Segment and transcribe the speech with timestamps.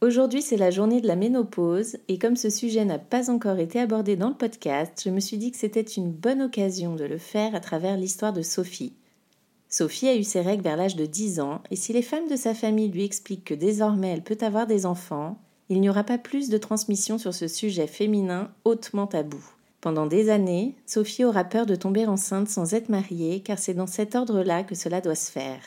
[0.00, 3.80] Aujourd'hui, c'est la journée de la ménopause et comme ce sujet n'a pas encore été
[3.80, 7.18] abordé dans le podcast, je me suis dit que c'était une bonne occasion de le
[7.18, 8.92] faire à travers l'histoire de Sophie.
[9.68, 12.36] Sophie a eu ses règles vers l'âge de 10 ans et si les femmes de
[12.36, 15.36] sa famille lui expliquent que désormais elle peut avoir des enfants,
[15.68, 19.44] il n'y aura pas plus de transmission sur ce sujet féminin hautement tabou.
[19.80, 23.88] Pendant des années, Sophie aura peur de tomber enceinte sans être mariée car c'est dans
[23.88, 25.60] cet ordre-là que cela doit se faire.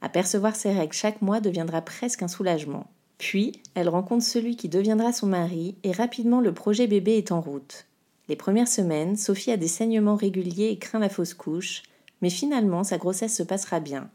[0.00, 2.88] Apercevoir ses règles chaque mois deviendra presque un soulagement.
[3.20, 7.42] Puis, elle rencontre celui qui deviendra son mari et rapidement le projet bébé est en
[7.42, 7.84] route.
[8.28, 11.82] Les premières semaines, Sophie a des saignements réguliers et craint la fausse couche,
[12.22, 14.08] mais finalement sa grossesse se passera bien.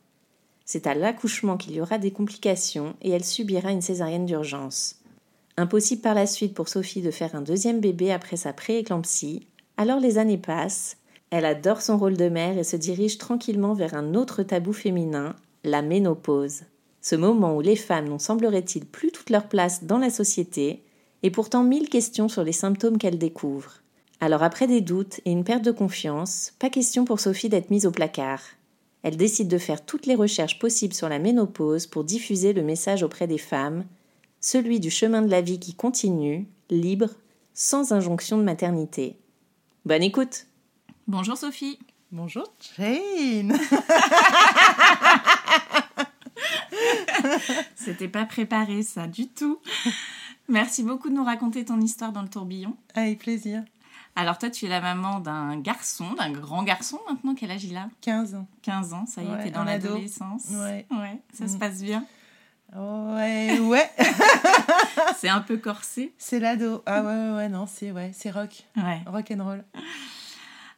[0.66, 4.96] C'est à l'accouchement qu'il y aura des complications et elle subira une césarienne d'urgence.
[5.56, 9.46] Impossible par la suite pour Sophie de faire un deuxième bébé après sa prééclampsie,
[9.78, 10.98] alors les années passent,
[11.30, 15.36] elle adore son rôle de mère et se dirige tranquillement vers un autre tabou féminin,
[15.64, 16.64] la ménopause.
[17.08, 20.84] Ce moment où les femmes n'ont semblerait-il plus toute leur place dans la société,
[21.22, 23.84] et pourtant mille questions sur les symptômes qu'elles découvrent.
[24.22, 27.86] Alors après des doutes et une perte de confiance, pas question pour Sophie d'être mise
[27.86, 28.42] au placard.
[29.04, 33.04] Elle décide de faire toutes les recherches possibles sur la ménopause pour diffuser le message
[33.04, 33.86] auprès des femmes,
[34.42, 37.12] celui du chemin de la vie qui continue, libre,
[37.54, 39.20] sans injonction de maternité.
[39.86, 40.48] Bonne écoute
[41.08, 41.78] Bonjour Sophie
[42.12, 43.56] Bonjour Jane
[47.76, 49.60] C'était pas préparé ça du tout.
[50.48, 52.76] Merci beaucoup de nous raconter ton histoire dans le tourbillon.
[52.94, 53.64] Avec plaisir.
[54.16, 57.36] Alors toi, tu es la maman d'un garçon, d'un grand garçon maintenant.
[57.36, 57.90] Quel âge il a?
[58.02, 58.48] 15 ans.
[58.62, 60.46] 15 ans, ça y est, Ouais, t'es dans l'adolescence.
[60.52, 60.86] Ouais.
[60.92, 61.60] Ouais, ça se Mm.
[61.60, 62.06] passe bien.
[62.76, 63.90] Ouais, ouais.
[65.18, 66.14] C'est un peu corsé.
[66.18, 66.82] c'est l'ado.
[66.86, 68.66] Ah ouais, ouais, ouais, non, c'est ouais, c'est rock.
[68.76, 69.02] Ouais.
[69.06, 69.64] Rock and roll.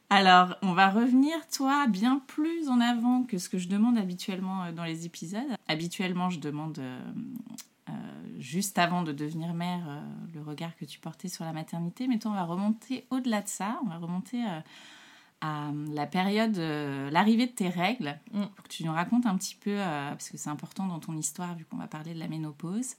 [0.10, 4.64] Alors, on va revenir, toi, bien plus en avant que ce que je demande habituellement
[4.64, 5.42] euh, dans les épisodes.
[5.68, 7.02] Habituellement, je demande, euh,
[7.90, 7.94] euh,
[8.40, 10.02] juste avant de devenir mère, euh,
[10.34, 12.08] le regard que tu portais sur la maternité.
[12.08, 13.80] Mais toi, on va remonter au-delà de ça.
[13.86, 14.46] On va remonter
[15.42, 18.46] à la période, l'arrivée de tes règles, Mm.
[18.56, 21.54] pour que tu nous racontes un petit peu, parce que c'est important dans ton histoire,
[21.56, 22.96] vu qu'on va parler de la ménopause.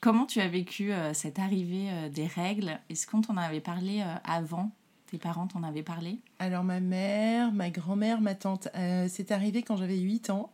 [0.00, 2.80] Comment tu as vécu cette arrivée des règles?
[2.90, 4.72] Est-ce qu'on t'en avait parlé avant?
[5.16, 6.18] Tes parents t'en avaient parlé?
[6.38, 10.52] Alors ma mère, ma grand-mère, ma tante, euh, c'est arrivé quand j'avais 8 ans.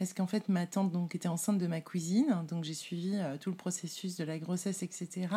[0.00, 3.36] Parce qu'en fait, ma tante donc, était enceinte de ma cousine, donc j'ai suivi euh,
[3.38, 5.28] tout le processus de la grossesse, etc.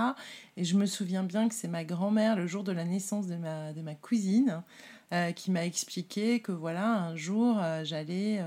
[0.55, 3.35] Et je me souviens bien que c'est ma grand-mère, le jour de la naissance de
[3.35, 4.63] ma, de ma cousine,
[5.11, 8.41] euh, qui m'a expliqué que voilà, un jour, euh, j'allais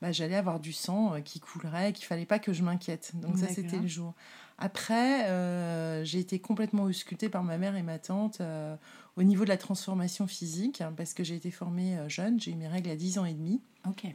[0.00, 3.12] bah, j'allais avoir du sang qui coulerait, qu'il fallait pas que je m'inquiète.
[3.14, 4.12] Donc ça, c'était le jour.
[4.58, 8.42] Après, j'ai été complètement auscultée par ma mère et ma tante
[9.16, 12.50] au niveau de la transformation physique, hein, parce que j'ai été formée euh, jeune, j'ai
[12.50, 13.60] eu mes règles à 10 ans et demi.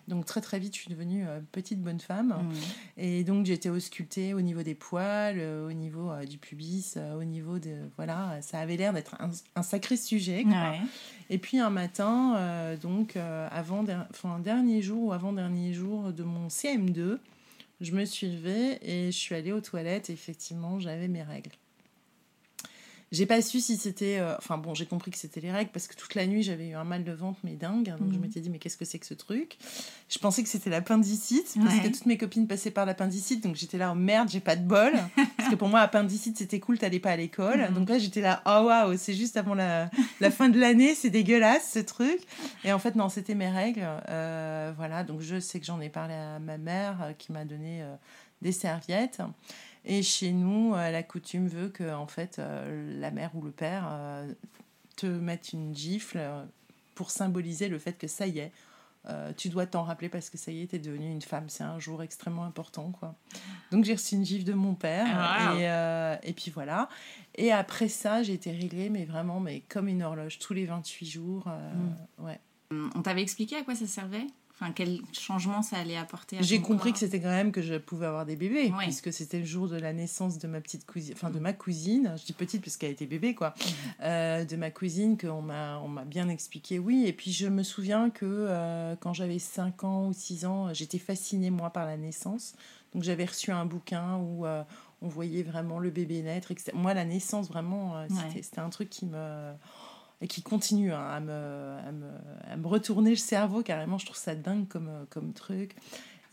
[0.08, 2.36] Donc très très vite, je suis devenue euh, petite bonne femme.
[2.42, 2.54] Mhm.
[2.98, 7.24] Et donc j'ai été auscultée au niveau des poils, euh, au niveau du pubis, au
[7.24, 7.76] niveau de...
[7.96, 10.44] Voilà, ça avait l'air d'être un, un sacré sujet.
[10.44, 10.72] quoi.
[10.72, 10.80] Ouais.
[11.30, 15.31] Et puis un matin, euh, donc euh, avant, der- enfin, un dernier jour ou avant
[15.34, 17.19] dernier jour de mon CM2,
[17.80, 20.10] je me suis levée et je suis allée aux toilettes.
[20.10, 21.51] Et effectivement, j'avais mes règles.
[23.12, 24.18] J'ai pas su si c'était.
[24.20, 26.68] euh, Enfin bon, j'ai compris que c'était les règles parce que toute la nuit j'avais
[26.70, 27.96] eu un mal de ventre, mais dingue.
[27.98, 28.22] Donc je Mhm.
[28.22, 29.58] m'étais dit, mais qu'est-ce que c'est que ce truc?
[30.10, 31.82] Je pensais que c'était l'appendicite parce Ouais.
[31.84, 33.44] que toutes mes copines passaient par l'appendicite.
[33.44, 34.94] Donc j'étais là, oh merde, j'ai pas de bol.
[35.38, 37.68] parce que pour moi, appendicite c'était cool, t'allais pas à l'école.
[37.70, 37.74] Mhm.
[37.74, 39.90] Donc là j'étais là, oh waouh, c'est juste avant la,
[40.20, 42.20] la fin de l'année, c'est dégueulasse ce truc.
[42.64, 43.88] Et en fait, non, c'était mes règles.
[44.10, 47.44] Euh, voilà, donc je sais que j'en ai parlé à ma mère euh, qui m'a
[47.46, 47.96] donné euh,
[48.42, 49.22] des serviettes.
[49.86, 53.52] Et chez nous, euh, la coutume veut que en fait, euh, la mère ou le
[53.52, 54.31] père euh,
[54.98, 56.20] te mette une gifle
[56.96, 58.52] pour symboliser le fait que ça y est,
[59.08, 61.48] euh, tu dois t'en rappeler parce que ça y est, t'es devenue une femme.
[61.48, 63.16] C'est un jour extrêmement important, quoi.
[63.72, 65.08] Donc j'ai reçu une gifle de mon père.
[65.10, 66.90] Ah, et, euh, et puis voilà.
[67.36, 71.06] Et après ça, j'ai été réglée, mais vraiment, mais comme une horloge, tous les 28
[71.06, 71.46] jours.
[71.48, 71.74] euh,
[72.20, 72.25] Mm.
[72.25, 72.40] Ouais.
[72.96, 74.28] On t'avait expliqué à quoi ça servait?
[74.62, 77.62] Enfin, quel changement ça allait apporter à J'ai compris corps que c'était quand même que
[77.62, 78.84] je pouvais avoir des bébés, Ouais.
[78.84, 82.14] puisque c'était le jour de la naissance de ma petite cousine, enfin de ma cousine,
[82.20, 83.54] je dis petite parce qu'elle était bébé, quoi,
[84.02, 87.06] euh, de ma cousine, qu'on m'a, on m'a bien expliqué, oui.
[87.08, 91.00] Et puis je me souviens que euh, quand j'avais 5 ans ou 6 ans, j'étais
[91.00, 92.54] fascinée, moi, par la naissance.
[92.94, 94.64] Donc j'avais reçu un bouquin où euh,
[95.02, 96.52] on voyait vraiment le bébé naître.
[96.52, 96.72] etc.
[96.74, 98.42] Moi, la naissance, vraiment, c'était, Ouais.
[98.44, 99.54] c'était un truc qui me
[100.21, 102.10] et qui continue hein, à, me, à, me,
[102.51, 103.98] à me retourner le cerveau carrément.
[103.98, 105.75] Je trouve ça dingue comme, euh, comme truc.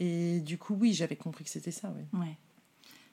[0.00, 1.92] Et du coup, oui, j'avais compris que c'était ça.
[1.96, 2.20] Oui.
[2.20, 2.36] Ouais.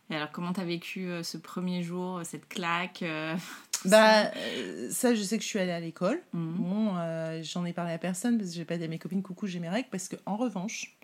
[0.10, 3.36] Et alors, comment t'as vécu euh, ce premier jour, euh, cette claque euh,
[3.86, 6.22] Bah, euh, ça, je sais que je suis allée à l'école.
[6.34, 6.56] Mhm.
[6.56, 9.48] Bon, j'en ai parlé à personne parce que j'ai pas dit à mes copines coucou,
[9.48, 9.90] j'ai mes règles.
[9.92, 10.98] Parce que en revanche,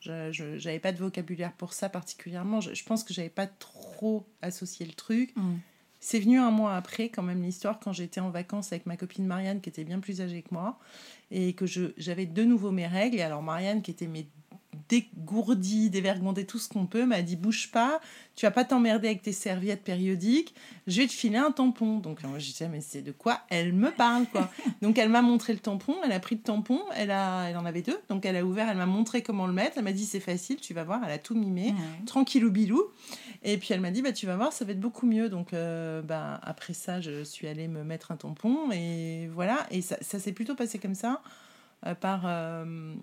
[0.00, 2.60] je j'avais pas de vocabulaire pour ça particulièrement.
[2.60, 5.34] Je, je pense que j'avais pas trop associé le truc.
[5.36, 5.60] Mhm.
[6.06, 9.24] C'est venu un mois après, quand même, l'histoire, quand j'étais en vacances avec ma copine
[9.26, 10.78] Marianne, qui était bien plus âgée que moi,
[11.30, 11.64] et que
[11.96, 13.16] j'avais de nouveau mes règles.
[13.16, 14.26] Et alors, Marianne, qui était mais
[14.88, 18.00] dégourdie, dévergondée, tout ce qu'on peut, m'a dit bouge pas,
[18.36, 20.54] tu vas pas t'emmerder avec tes serviettes périodiques,
[20.86, 21.98] je vais te filer un tampon.
[21.98, 24.50] Donc, moi, je disais, mais c'est de quoi elle me parle, quoi.
[24.82, 27.64] donc, elle m'a montré le tampon, elle a pris le tampon, elle, a, elle en
[27.64, 30.04] avait deux, donc elle a ouvert, elle m'a montré comment le mettre, elle m'a dit,
[30.04, 32.04] c'est facile, tu vas voir, elle a tout mimé Ouais.
[32.06, 32.82] tranquillou bilou.
[33.42, 35.28] Et puis elle m'a dit, bah, tu vas voir, ça va être beaucoup mieux.
[35.28, 38.70] Donc euh, bah, après ça, je suis allée me mettre un tampon.
[38.72, 41.20] Et voilà, et ça, ça s'est plutôt passé comme ça.
[41.86, 42.22] euh, par...
[42.26, 42.94] euh,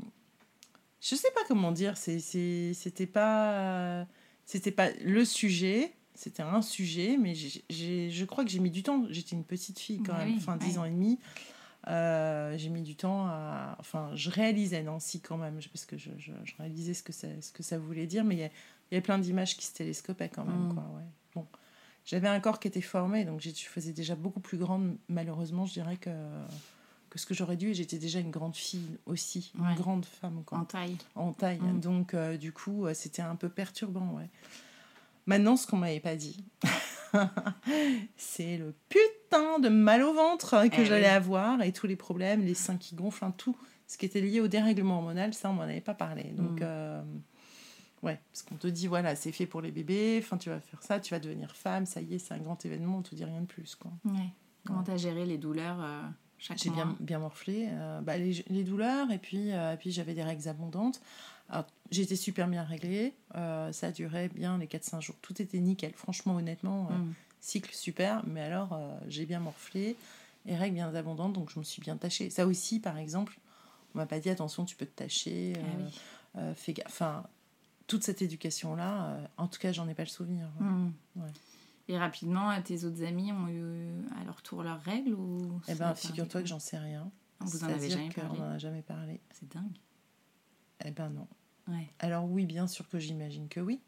[1.01, 4.05] je sais pas comment dire, c'était pas,
[4.45, 5.93] c'était pas le sujet.
[6.13, 9.05] C'était un sujet, mais j'ai- je crois que j'ai mis du temps.
[9.09, 10.77] J'étais une petite fille quand même, oui, enfin 10 ouais.
[10.77, 11.17] ans et demi.
[11.87, 13.75] Euh, j'ai mis du temps à.
[13.79, 17.27] Enfin, je réalisais Nancy quand même, parce que je, je- je réalisais ce que, ça,
[17.41, 18.49] ce que ça voulait dire, mais il y, y
[18.91, 20.67] avait plein d'images qui se télescopaient quand même.
[20.67, 20.73] Mm.
[20.75, 21.03] Quoi, ouais.
[21.33, 21.47] bon.
[22.05, 25.73] J'avais un corps qui était formé, donc je faisais déjà beaucoup plus grande, malheureusement, je
[25.73, 26.09] dirais, que,
[27.11, 27.69] que ce que j'aurais dû.
[27.69, 29.69] Et j'étais déjà une grande fille aussi, Ouais.
[29.69, 30.41] une grande femme.
[30.45, 30.97] Quoi En taille.
[31.15, 31.59] en taille.
[31.59, 31.79] Mm.
[31.79, 34.29] Donc, euh, du coup, euh, c'était un peu perturbant, ouais.
[35.27, 36.43] Maintenant, ce qu'on m'avait pas dit,
[38.17, 41.13] c'est le putain de mal au ventre que Eh j'allais oui.
[41.13, 43.55] avoir et tous les problèmes, les seins qui gonflent, enfin, tout
[43.87, 46.23] ce qui était lié au dérèglement hormonal, ça, on m'en avait pas parlé.
[46.31, 46.63] Donc, Mm.
[46.63, 47.03] euh,
[48.03, 50.81] ouais, parce qu'on te dit, voilà, c'est fait pour les bébés, enfin, tu vas faire
[50.81, 53.25] ça, tu vas devenir femme, ça y est, c'est un grand événement, on te dit
[53.25, 53.91] rien de plus, quoi.
[54.05, 54.29] Ouais.
[54.65, 56.01] Comment t'as géré les douleurs euh,
[56.55, 57.67] J'ai bien, bien morflé.
[57.71, 61.01] euh, bah, les, les douleurs, et puis, euh, et puis j'avais des règles abondantes.
[61.91, 63.13] J'étais super bien réglée.
[63.35, 65.15] euh, ça duré bien les 4-5 jours.
[65.21, 65.91] Tout était nickel.
[65.93, 67.13] Franchement, honnêtement, Mm.
[67.41, 68.23] cycle super.
[68.25, 68.79] Mais alors,
[69.09, 69.95] j'ai bien morflé.
[70.47, 72.29] Et règles bien abondantes, donc je me suis bien tachée.
[72.29, 73.37] Ça aussi, par exemple,
[73.93, 75.53] on m'a pas dit attention, tu peux te tacher.
[75.57, 76.41] Ah oui.
[76.55, 76.87] fais gaffe.
[76.87, 77.23] Enfin,
[77.87, 80.47] toute cette éducation-là, en tout cas, j'en ai pas le souvenir.
[80.59, 80.91] Mm.
[81.17, 81.29] Ouais.
[81.87, 85.93] Et rapidement, tes autres amis ont eu à leur tour leurs règles ou Eh ben,
[85.95, 87.09] figure-toi que j'en sais rien.
[87.41, 89.19] Vous en avez jamais parlé n'en a jamais parlé.
[89.33, 89.77] C'est dingue.
[90.85, 91.27] Eh ben non.
[91.67, 91.87] Ouais.
[91.99, 93.79] Alors oui, bien sûr que j'imagine que oui,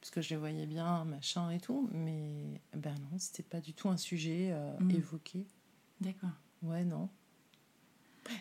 [0.00, 3.72] parce que je les voyais bien, machin et tout, mais ben non, c'était pas du
[3.74, 4.90] tout un sujet euh, Mm.
[4.92, 5.46] évoqué.
[6.00, 6.30] D'accord.
[6.62, 7.08] Ouais, non.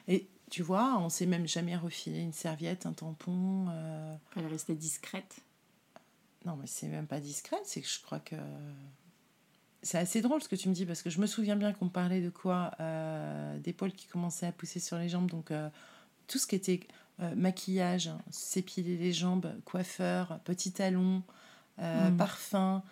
[0.07, 3.67] Et tu vois, on s'est même jamais refilé une serviette, un tampon.
[3.69, 5.41] euh, Elle est restée discrète.
[6.45, 8.35] Non, mais c'est même pas discret, c'est que je crois que.
[9.83, 11.89] C'est assez drôle ce que tu me dis, parce que je me souviens bien qu'on
[11.89, 15.69] parlait de quoi euh, D'épaule qui commençaient à pousser sur les jambes, donc euh,
[16.27, 16.81] tout ce qui était
[17.19, 21.23] euh, maquillage, s'épiler les jambes, coiffeur, petit talon,
[21.79, 22.17] euh, Mm.
[22.17, 22.83] parfum,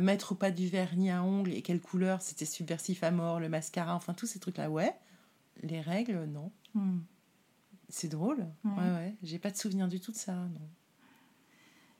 [0.00, 3.48] mettre ou pas du vernis à ongles et quelle couleur, c'était subversif à mort, le
[3.48, 4.92] mascara, enfin tous ces trucs-là, ouais.
[5.62, 6.50] Les règles, non.
[6.74, 7.00] Mm.
[7.88, 8.46] C'est drôle.
[8.64, 8.70] Ouais.
[8.72, 9.14] Ouais, ouais.
[9.22, 10.68] J'ai pas de souvenir du tout de ça, non.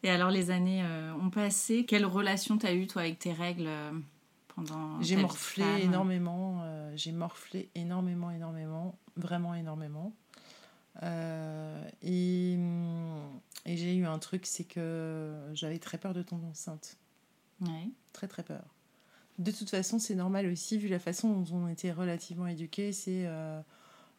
[0.05, 1.85] Et alors, les années euh, ont passé.
[1.87, 3.93] Quelle relation t'as eu, toi, avec tes règles euh,
[4.49, 5.81] pendant J'ai morflé femme?
[5.81, 10.13] énormément, euh, j'ai morflé énormément, énormément, vraiment énormément.
[11.03, 12.59] Euh, et
[13.65, 16.97] et j'ai eu un truc, c'est que j'avais très peur de tomber enceinte.
[17.61, 17.89] Ouais.
[18.13, 18.65] Très, très peur.
[19.39, 23.23] De toute façon, c'est normal aussi, vu la façon dont on était relativement éduqués, c'est...
[23.27, 23.63] euh,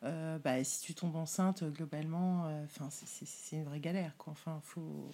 [0.04, 4.16] bah, si tu tombes enceinte, globalement, enfin c'est une vraie galère.
[4.18, 4.32] Quoi.
[4.32, 5.12] Enfin, faut...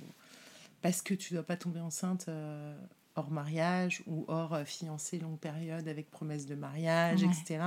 [0.81, 2.77] Parce que tu dois pas tomber enceinte euh,
[3.15, 7.29] hors mariage ou hors euh, fiancée longue période avec promesse de mariage, Ouais.
[7.29, 7.63] etc.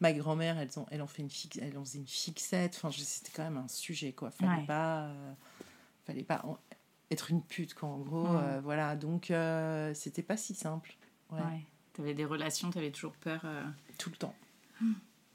[0.00, 2.74] Ma grand-mère, elles ont, elles ont fait une fixe, elles ont fait une fixette.
[2.76, 4.30] Enfin, c'était quand même un sujet, quoi.
[4.30, 4.66] Fallait Ouais.
[4.66, 5.32] pas, euh,
[6.06, 6.56] fallait pas en-
[7.10, 7.88] être une pute, quoi.
[7.88, 8.60] En gros, Ouais.
[8.62, 8.94] voilà.
[8.96, 9.32] Donc,
[9.94, 10.96] c'était pas si simple.
[11.30, 11.40] Ouais.
[11.40, 11.66] Ouais.
[11.94, 13.44] T'avais des relations, t'avais toujours peur.
[13.98, 14.34] Tout le temps.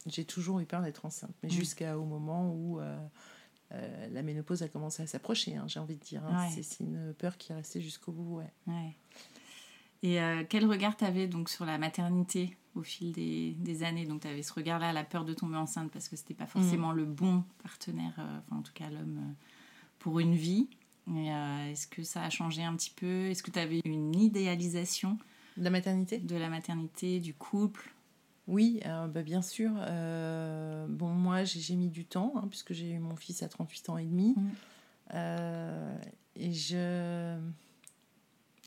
[0.05, 1.51] J'ai toujours eu peur d'être enceinte, mais Mm.
[1.51, 2.79] jusqu'au moment où
[3.73, 6.23] euh, la ménopause a commencé à s'approcher, hein, j'ai envie de dire.
[6.25, 6.47] hein.
[6.49, 6.61] Ouais.
[6.61, 8.51] C'est- une peur qui est restée jusqu'au bout, ouais.
[8.67, 8.95] Ouais.
[10.03, 14.05] Et euh, quel regard tu avais donc sur la maternité au fil des, des années?
[14.05, 16.91] Donc tu avais ce regard-là, la peur de tomber enceinte parce que c'était pas forcément
[16.91, 19.33] le bon partenaire, euh, enfin en tout cas l'homme
[19.99, 20.67] pour une vie.
[21.07, 23.27] Est-ce que ça a changé un petit peu?
[23.29, 25.17] Est-ce que tu avais une idéalisation
[25.57, 26.17] La maternité?
[26.17, 27.93] de la maternité, du couple?
[28.47, 29.71] Oui, euh, bah, bien sûr.
[29.77, 33.89] Euh, bon, moi, j'ai mis du temps, hein, puisque j'ai eu mon fils à 38
[33.89, 34.35] ans et demi.
[34.35, 34.51] Mm.
[35.15, 35.97] Euh,
[36.35, 37.37] et je...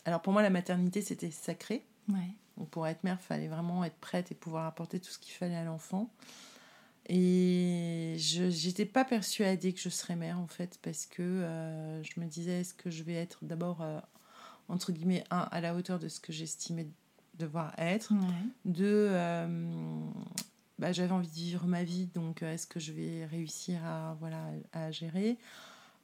[0.04, 1.84] Alors, pour moi, la maternité, c'était sacré.
[2.08, 2.30] Ouais.
[2.56, 5.34] Donc, pour être mère, il fallait vraiment être prête et pouvoir apporter tout ce qu'il
[5.34, 6.10] fallait à l'enfant.
[7.08, 12.26] Et je n'étais pas persuadée que je serais mère, en fait, parce que je me
[12.26, 13.84] disais, est-ce que je vais être d'abord,
[14.68, 16.88] entre guillemets, un, à la hauteur de ce que j'estimais
[17.38, 18.18] devoir être Ouais.
[18.64, 19.46] deux, euh,
[20.78, 24.16] bah, j'avais envie de vivre ma vie, donc euh, est-ce que je vais réussir à,
[24.20, 25.38] voilà, à gérer?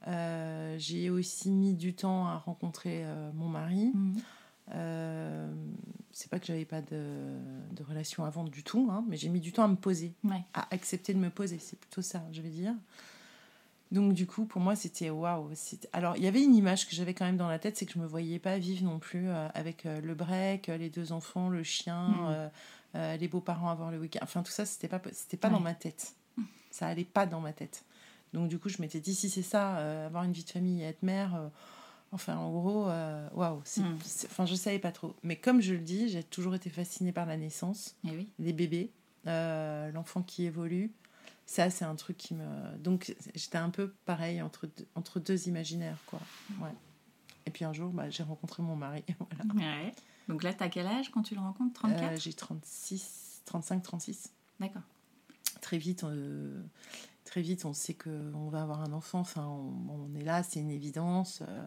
[0.08, 3.92] Euh, J'ai aussi mis du temps à rencontrer euh, mon mari.
[3.94, 4.14] Mhm.
[4.74, 5.52] Euh,
[6.12, 7.36] c'est pas que j'avais pas de,
[7.72, 10.44] de relation avant du tout, hein, mais j'ai mis du temps à me poser, Ouais.
[10.54, 11.58] à accepter de me poser.
[11.58, 12.74] C'est plutôt ça, je vais dire.
[13.92, 15.50] Donc du coup, pour moi, c'était waouh.
[15.92, 17.92] Alors, il y avait une image que j'avais quand même dans la tête, c'est que
[17.92, 21.12] je me voyais pas vivre non plus euh, avec euh, le break, euh, les deux
[21.12, 22.50] enfants, le chien,
[22.96, 24.20] euh, les beaux-parents avoir le week-end.
[24.22, 25.54] Enfin, tout ça, c'était pas, c'était pas Ouais.
[25.54, 26.14] dans ma tête.
[26.70, 27.84] Ça allait pas dans ma tête.
[28.32, 30.86] Donc du coup, je m'étais dit, si c'est ça, avoir une vie de famille et
[30.86, 31.50] être mère,
[32.12, 32.86] enfin, en gros,
[33.34, 33.60] waouh.
[33.64, 33.98] c'est- Mhm.
[34.02, 35.14] c'est- Enfin, je savais pas trop.
[35.22, 38.28] Mais comme je le dis, j'ai toujours été fascinée par la naissance Eh oui.
[38.38, 38.90] les bébés,
[39.26, 40.92] euh, l'enfant qui évolue.
[41.52, 42.76] Ça, c'est un truc qui me.
[42.78, 46.18] Donc, j'étais un peu pareil entre deux, entre deux imaginaires, quoi.
[46.62, 46.72] Ouais.
[47.44, 49.04] Et puis un jour, bah, j'ai rencontré mon mari.
[49.18, 49.54] Voilà.
[49.54, 49.92] Ouais.
[50.28, 51.74] Donc là, tu as quel âge quand tu le rencontres?
[51.74, 54.30] 34 Euh, j'ai 36, 35, 36.
[54.60, 54.80] D'accord.
[55.60, 56.62] Très vite, euh,
[57.26, 59.18] très vite, on sait qu'on va avoir un enfant.
[59.20, 61.42] Enfin, on, on est là, c'est une évidence.
[61.46, 61.66] euh,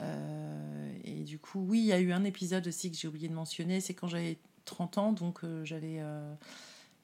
[0.00, 3.28] euh, et du coup, oui, il y a eu un épisode aussi que j'ai oublié
[3.28, 3.80] de mentionner.
[3.82, 6.00] C'est quand j'avais 30 ans, donc j'avais.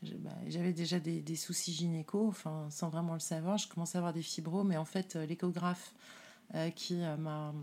[0.02, 3.58] Bah, j'avais déjà des, des soucis gynéco, enfin, sans vraiment le savoir.
[3.58, 5.92] Je commençais à avoir des fibros, mais en fait, euh, l'échographe
[6.54, 7.54] euh, qui euh, m'a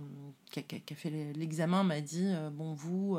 [0.51, 3.17] qui a, qui fait le- l'examen m'a dit euh, bon vous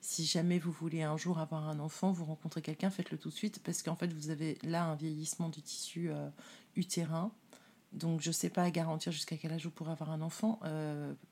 [0.00, 3.34] si jamais vous voulez un jour avoir un enfant vous rencontrez quelqu'un faites-le tout de
[3.34, 6.10] suite parce qu'en fait vous avez là un vieillissement du tissu
[6.76, 7.32] utérin
[7.92, 10.60] donc je sais pas garantir jusqu'à quel âge vous pourrez avoir un enfant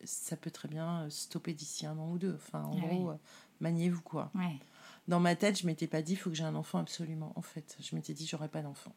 [0.02, 3.16] ça peut très bien stopper d'ici un an ou deux enfin en Ah gros oui.
[3.61, 4.58] maniez-vous quoi Ouais.
[5.08, 7.42] Dans ma tête je m'étais pas dit il faut que j'ai un enfant absolument en
[7.42, 8.92] fait je m'étais dit j'aurai pas d'enfant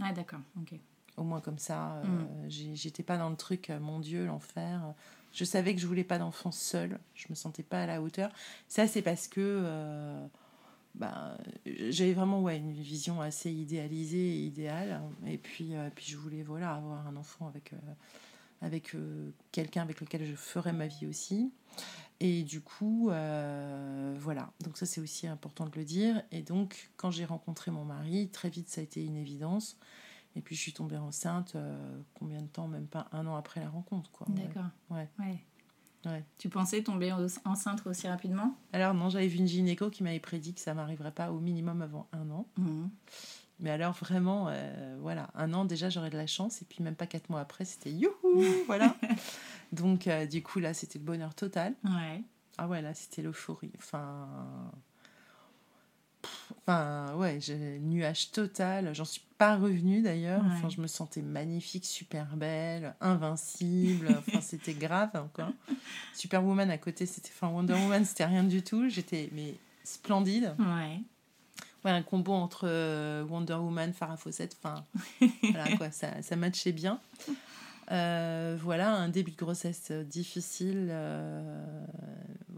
[0.00, 0.40] Ah, d'accord.
[0.60, 0.78] Ok.
[1.16, 2.48] au moins comme ça euh, Mm.
[2.74, 4.94] j'étais pas dans le truc euh, mon dieu l'enfer
[5.32, 8.30] je savais que je voulais pas d'enfant seul je me sentais pas à la hauteur
[8.68, 10.26] ça c'est parce que euh,
[10.94, 11.36] bah,
[11.90, 16.42] j'avais vraiment ouais, une vision assez idéalisée et idéale et puis euh, puis je voulais
[16.42, 17.72] voilà avoir un enfant avec
[18.62, 18.96] avec
[19.52, 21.52] quelqu'un avec lequel je ferais ma vie aussi
[22.20, 26.90] et du coup euh, voilà donc ça c'est aussi important de le dire et donc
[26.96, 29.78] quand j'ai rencontré mon mari très vite ça a été une évidence
[30.34, 32.68] et puis je suis tombée enceinte, euh, combien de temps?
[32.68, 34.26] Même pas un an après la rencontre, quoi.
[34.28, 34.68] D'accord.
[34.90, 35.08] Ouais.
[35.18, 35.38] Ouais.
[36.04, 36.24] Ouais.
[36.36, 38.54] Tu pensais tomber en- enceinte aussi rapidement?
[38.74, 41.80] Alors non, j'avais vu une gynéco qui m'avait prédit que ça m'arriverait pas au minimum
[41.80, 42.46] avant un an.
[42.58, 42.90] Mhm.
[43.60, 46.96] Mais alors vraiment, euh, voilà, un an déjà j'aurais de la chance et puis même
[46.96, 48.94] pas quatre mois après c'était youhou, voilà.
[49.72, 51.74] Donc euh, du coup là c'était le bonheur total.
[51.84, 52.22] Ouais.
[52.58, 53.72] Ah ouais là c'était l'euphorie.
[53.78, 54.28] Enfin,
[56.22, 57.38] Pff, enfin ouais,
[57.80, 58.94] nuage total.
[58.94, 60.42] J'en suis pas revenue d'ailleurs.
[60.42, 60.50] Ouais.
[60.52, 64.08] Enfin je me sentais magnifique, super belle, invincible.
[64.18, 65.52] enfin c'était grave hein, quoi.
[66.14, 68.88] Superwoman à côté c'était, enfin Wonder Woman c'était rien du tout.
[68.88, 69.54] J'étais mais
[69.84, 70.54] splendide.
[70.58, 71.00] Ouais.
[71.84, 74.84] Ouais, un combo entre euh, Wonder Woman, Farah Fawcett, enfin,
[75.52, 76.98] voilà quoi, ça, ça matchait bien.
[77.92, 81.84] Euh, voilà, un début de grossesse euh, difficile, euh,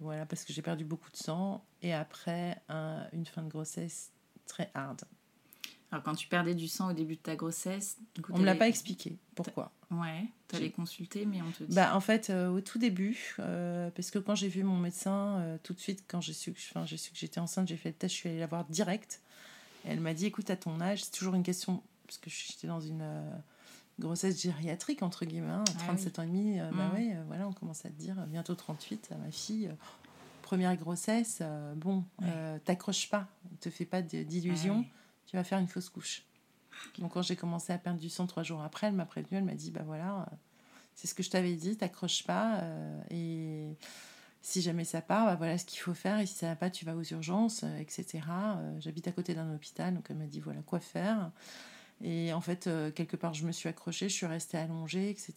[0.01, 4.11] voilà, parce que j'ai perdu beaucoup de sang, et après, un- une fin de grossesse
[4.47, 5.03] très hard.
[5.91, 8.45] Alors, quand tu perdais du sang au début de ta grossesse, du coup, On me
[8.45, 9.73] l'a pas expliqué, pourquoi.
[9.91, 11.75] Ouais, t'allais J'ai- consulter, mais on te dit.
[11.75, 15.39] Bah, en fait, euh, au tout début, euh, parce que quand j'ai vu mon médecin,
[15.41, 17.89] euh, tout de suite, quand j'ai su que, j'ai su que j'étais enceinte, j'ai fait
[17.91, 19.21] le test, je suis allée la voir direct.
[19.87, 22.67] Et elle m'a dit, écoute, à ton âge, c'est toujours une question, parce que j'étais
[22.67, 23.03] dans une
[23.99, 26.93] grossesse gériatrique, entre guillemets, hein, Ah 37 ans et demi, euh, bah Mm.
[26.93, 29.71] ouais, euh, voilà, on commence à te dire, euh, bientôt 38, à ma fille,
[30.43, 31.43] première grossesse,
[31.77, 32.61] bon, Ouais.
[32.65, 33.29] t'accroches pas,
[33.61, 34.85] te fais pas Ah d'illusions,
[35.27, 36.25] tu vas faire une fausse couche.
[36.99, 39.45] Donc quand j'ai commencé à perdre du sang trois jours après, elle m'a prévenue, elle
[39.45, 40.27] m'a dit, bah voilà,
[40.95, 42.63] c'est ce que je t'avais dit, t'accroches pas.
[43.11, 43.77] et
[44.41, 46.21] si jamais ça part, bah, voilà ce qu'il faut faire.
[46.21, 48.21] Et si ça va pas, tu vas aux urgences, etc.
[48.79, 51.31] J'habite à côté d'un hôpital, donc elle m'a dit voilà quoi faire.
[52.03, 55.35] Et en fait, euh, quelque part, je me suis accrochée, je suis restée allongée, etc.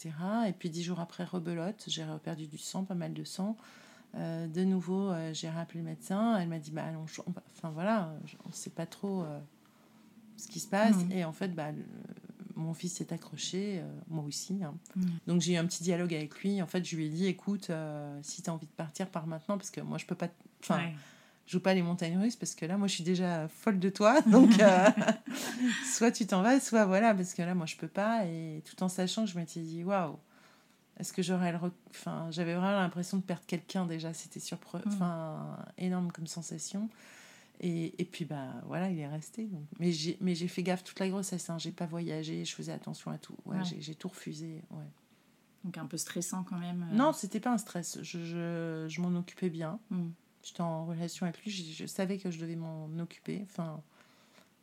[0.47, 3.57] Et puis dix jours après, rebelote, j'ai perdu du sang, pas mal de sang.
[4.15, 6.37] Euh, de nouveau, euh, j'ai rappelé le médecin.
[6.37, 8.13] Elle m'a dit bah allons, on- enfin voilà,
[8.45, 9.25] on ne sait pas trop
[10.37, 10.97] ce qui se passe.
[10.97, 11.11] Mhm.
[11.11, 11.83] Et en fait, bah, le-
[12.55, 14.59] mon fils s'est accroché, moi aussi.
[14.63, 14.75] hein.
[14.95, 15.05] Mhm.
[15.25, 16.61] Donc j'ai eu un petit dialogue avec lui.
[16.61, 17.71] En fait, je lui ai dit écoute,
[18.21, 20.27] si tu as envie de partir, pars maintenant, parce que moi, je peux pas.
[20.27, 20.95] t- Enfin, Ouais.
[21.47, 23.89] Je joue pas les montagnes russes parce que là, moi, je suis déjà folle de
[23.89, 24.21] toi.
[24.27, 24.87] Donc, euh,
[25.93, 28.25] soit tu t'en vas, soit voilà, parce que là, moi, je peux pas.
[28.25, 30.17] Et tout en sachant que je m'étais dit, waouh,
[30.99, 31.57] est-ce que j'aurais le.
[31.57, 34.13] rec- Enfin, j'avais vraiment l'impression de perdre quelqu'un déjà.
[34.13, 34.83] C'était surprenant.
[34.85, 34.93] Mm.
[34.93, 36.89] Enfin, énorme comme sensation.
[37.59, 39.43] Et, et puis, bah voilà, il est resté.
[39.45, 39.63] Donc.
[39.79, 41.49] Mais j'ai mais j'ai fait gaffe toute la grossesse.
[41.49, 41.57] Hein.
[41.59, 43.35] J'ai pas voyagé, je faisais attention à tout.
[43.45, 44.61] Ouais, j'ai tout refusé.
[44.71, 44.85] Ouais.
[45.63, 46.87] Donc un peu stressant quand même.
[46.91, 46.95] euh.
[46.95, 47.99] Non, c'était pas un stress.
[48.01, 49.79] Je, je, je m'en occupais bien.
[49.91, 50.07] Mm.
[50.43, 53.41] J'étais en relation avec lui, je, je savais que je devais m'en occuper.
[53.43, 53.81] Enfin,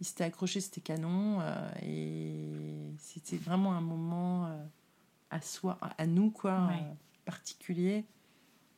[0.00, 1.40] il s'était accroché, c'était canon.
[1.40, 4.64] euh, et c'était vraiment un moment euh,
[5.30, 6.82] à soi, à nous, quoi, Ouais.
[6.82, 6.94] euh,
[7.24, 8.04] particulier,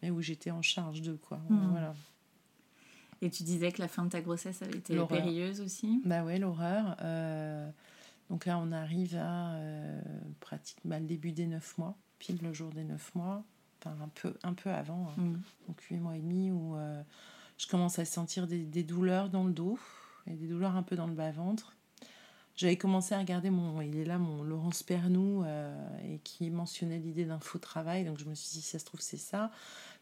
[0.03, 1.39] mais où j'étais en charge d'eux, quoi.
[1.49, 1.71] Mhm.
[1.71, 1.95] Voilà.
[3.23, 6.01] Et tu disais que la fin de ta grossesse avait été périlleuse aussi?
[6.05, 6.97] Bah ouais, l'horreur.
[8.31, 9.59] donc là, on arrive à
[10.41, 13.45] pratiquement bah, le début des neuf mois, pile le jour des neuf mois,
[13.85, 15.09] enfin un peu, un peu avant.
[15.19, 15.21] hein.
[15.21, 15.41] Mm.
[15.69, 17.03] donc 8 mois et demi, où euh,
[17.59, 19.79] je commence à sentir des, des douleurs dans le dos
[20.27, 21.75] et des douleurs un peu dans le bas-ventre.
[22.57, 25.73] J'avais commencé à regarder mon, il est là, mon Laurence Pernou, euh,
[26.05, 28.05] et qui mentionnait l'idée d'un faux travail.
[28.05, 29.51] Donc je me suis dit, si ça se trouve, c'est ça.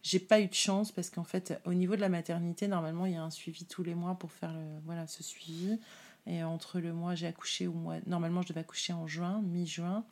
[0.02, 3.12] J'ai pas eu de chance parce qu'en fait, au niveau de la maternité, normalement, il
[3.12, 5.78] y a un suivi tous les mois pour faire le, voilà, ce suivi.
[6.26, 7.96] Et entre le mois, j'ai accouché au mois.
[8.06, 10.04] Normalement, je devais accoucher en juin, mi-juin.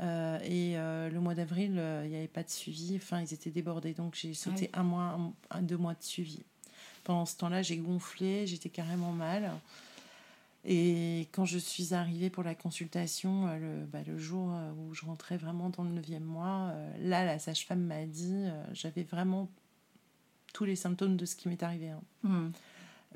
[0.00, 2.96] Euh, et euh, le mois d'avril, euh, il n'y avait pas de suivi.
[2.96, 3.94] Enfin, ils étaient débordés.
[3.94, 5.18] Donc, j'ai sauté un mois,
[5.50, 6.40] un, deux mois de suivi.
[7.04, 9.50] Pendant ce temps-là, j'ai gonflé, j'étais carrément mal.
[10.64, 15.36] Et quand je suis arrivée pour la consultation, le, bah, le jour où je rentrais
[15.36, 19.48] vraiment dans le neuvième mois, là, la sage-femme m'a dit, j'avais vraiment
[20.52, 21.88] tous les symptômes de ce qui m'est arrivé.
[21.90, 22.00] hein.
[22.22, 22.50] Mm.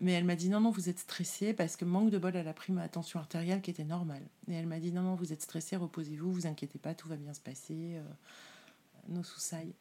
[0.00, 2.48] Mais elle m'a dit non, non, vous êtes stressée parce que manque de bol, elle
[2.48, 4.22] a pris ma tension artérielle qui était normale.
[4.48, 7.16] Et elle m'a dit non, non, vous êtes stressée, reposez-vous, vous inquiétez pas, tout va
[7.16, 7.96] bien se passer.
[7.96, 8.02] Euh,
[9.09, 9.74] nos soussailles.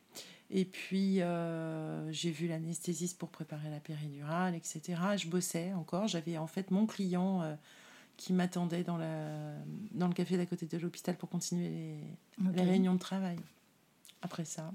[0.49, 4.99] Et puis, euh, j'ai vu l'anesthésiste pour préparer la péridurale, etc.
[5.17, 6.07] Je bossais encore.
[6.07, 7.55] J'avais en fait mon client euh,
[8.17, 9.55] qui m'attendait dans, la,
[9.91, 11.95] dans le café d'à côté de l'hôpital pour continuer
[12.53, 13.37] les réunions de travail.
[14.21, 14.71] Après ça,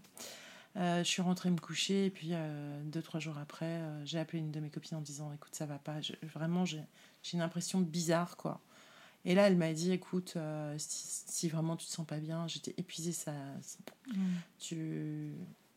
[0.77, 4.19] Euh, je suis rentrée me coucher et puis euh, deux, trois jours après, euh, j'ai
[4.19, 6.01] appelé une de mes copines en disant écoute, ça va pas.
[6.03, 6.83] Je- vraiment, j'ai
[7.33, 8.61] une impression bizarre, quoi.
[9.25, 10.37] Et là, elle m'a dit écoute,
[10.79, 13.33] si, si vraiment tu te sens pas bien, j'étais épuisée, ça,
[14.15, 14.35] Mm.
[14.61, 15.33] tu,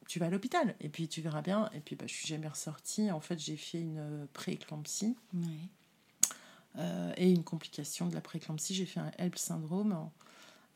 [0.07, 1.69] tu vas à l'hôpital et puis tu verras bien.
[1.73, 3.09] Et puis, bah, je suis jamais ressortie.
[3.09, 5.15] En fait, j'ai fait une pré-éclampsie.
[6.77, 10.09] Euh, et une complication de la prééclampsie, j'ai fait un HELP syndrome.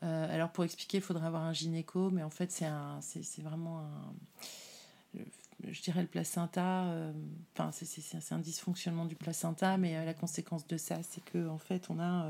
[0.04, 3.42] Euh, alors pour expliquer, il faudrait avoir un gynéco, mais en fait c'est un, c'est,
[3.42, 5.20] vraiment un,
[5.66, 6.84] je dirais le placenta.
[6.86, 7.12] euh,
[7.56, 11.58] Enfin c'est, un dysfonctionnement du placenta, mais euh, la conséquence de ça, c'est que en
[11.58, 12.26] fait on a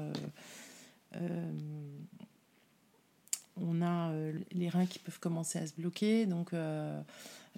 [3.56, 7.00] on a euh, les reins qui peuvent commencer à se bloquer, donc euh,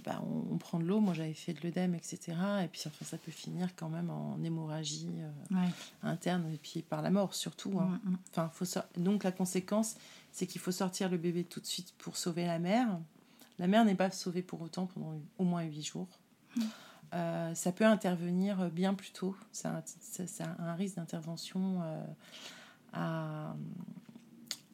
[0.04, 1.00] bah, on, on prend de l'eau.
[1.00, 2.18] Moi j'avais fait de l'œdème, etc.
[2.64, 5.08] Et puis enfin, ça peut finir quand même en hémorragie.
[5.18, 5.68] euh, Ouais.
[6.02, 7.78] interne et puis par la mort surtout.
[7.80, 7.98] hein.
[8.04, 8.18] Mm, mm.
[8.30, 9.96] Enfin, faut Donc la conséquence,
[10.32, 12.88] c'est qu'il faut sortir le bébé tout de suite pour sauver la mère.
[13.58, 16.08] La mère n'est pas sauvée pour autant pendant au moins huit jours.
[17.14, 19.34] Euh, ça peut intervenir bien plus tôt.
[19.52, 22.04] Ça, ça- ça a un risque d'intervention euh,
[22.92, 23.54] à,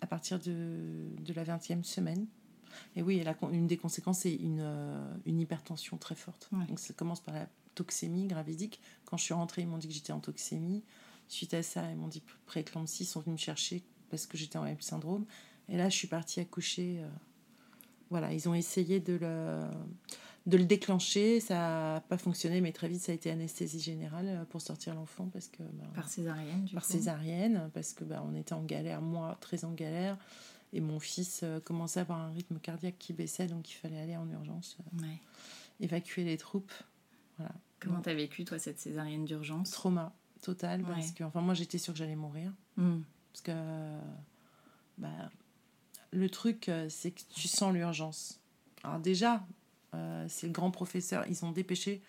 [0.02, 2.26] à partir de, de la 20e semaine.
[2.96, 6.48] Et oui, une des conséquences, c'est une, euh, une hypertension très forte.
[6.52, 6.66] Ouais.
[6.66, 8.80] Donc ça commence par la toxémie gravidique.
[9.04, 10.82] Quand je suis rentrée, ils m'ont dit que j'étais en toxémie.
[11.28, 14.58] Suite à ça, ils m'ont dit prééclampsie, ils sont venus me chercher parce que j'étais
[14.58, 15.24] en syndrome.
[15.68, 16.98] Et là, je suis partie accoucher.
[17.00, 17.08] euh,
[18.10, 19.62] voilà, ils ont essayé de le,
[20.46, 21.40] de le déclencher.
[21.40, 21.54] Ça
[21.94, 25.28] n'a pas fonctionné, mais très vite, ça a été anesthésie générale euh, pour sortir l'enfant
[25.32, 26.92] parce que bah, Par césarienne, du par coup.
[26.92, 30.16] césarienne, parce que bah, on était en galère, moi très en galère,
[30.72, 34.00] et mon fils euh, commençait à avoir un rythme cardiaque qui baissait, donc il fallait
[34.00, 35.18] aller en urgence, euh, Ouais.
[35.80, 36.72] évacuer les troupes.
[37.38, 37.52] Voilà.
[37.80, 39.70] Comment t'as vécu, toi, cette césarienne d'urgence?
[39.70, 43.00] Trauma total, parce que enfin, moi j'étais sûre que j'allais mourir, Mm.
[43.32, 43.52] parce que
[44.98, 45.30] bah,
[46.12, 48.40] le truc, c'est que tu sens l'urgence.
[48.84, 49.44] Alors déjà,
[49.94, 52.00] euh, c'est le grand professeur, ils ont dépêché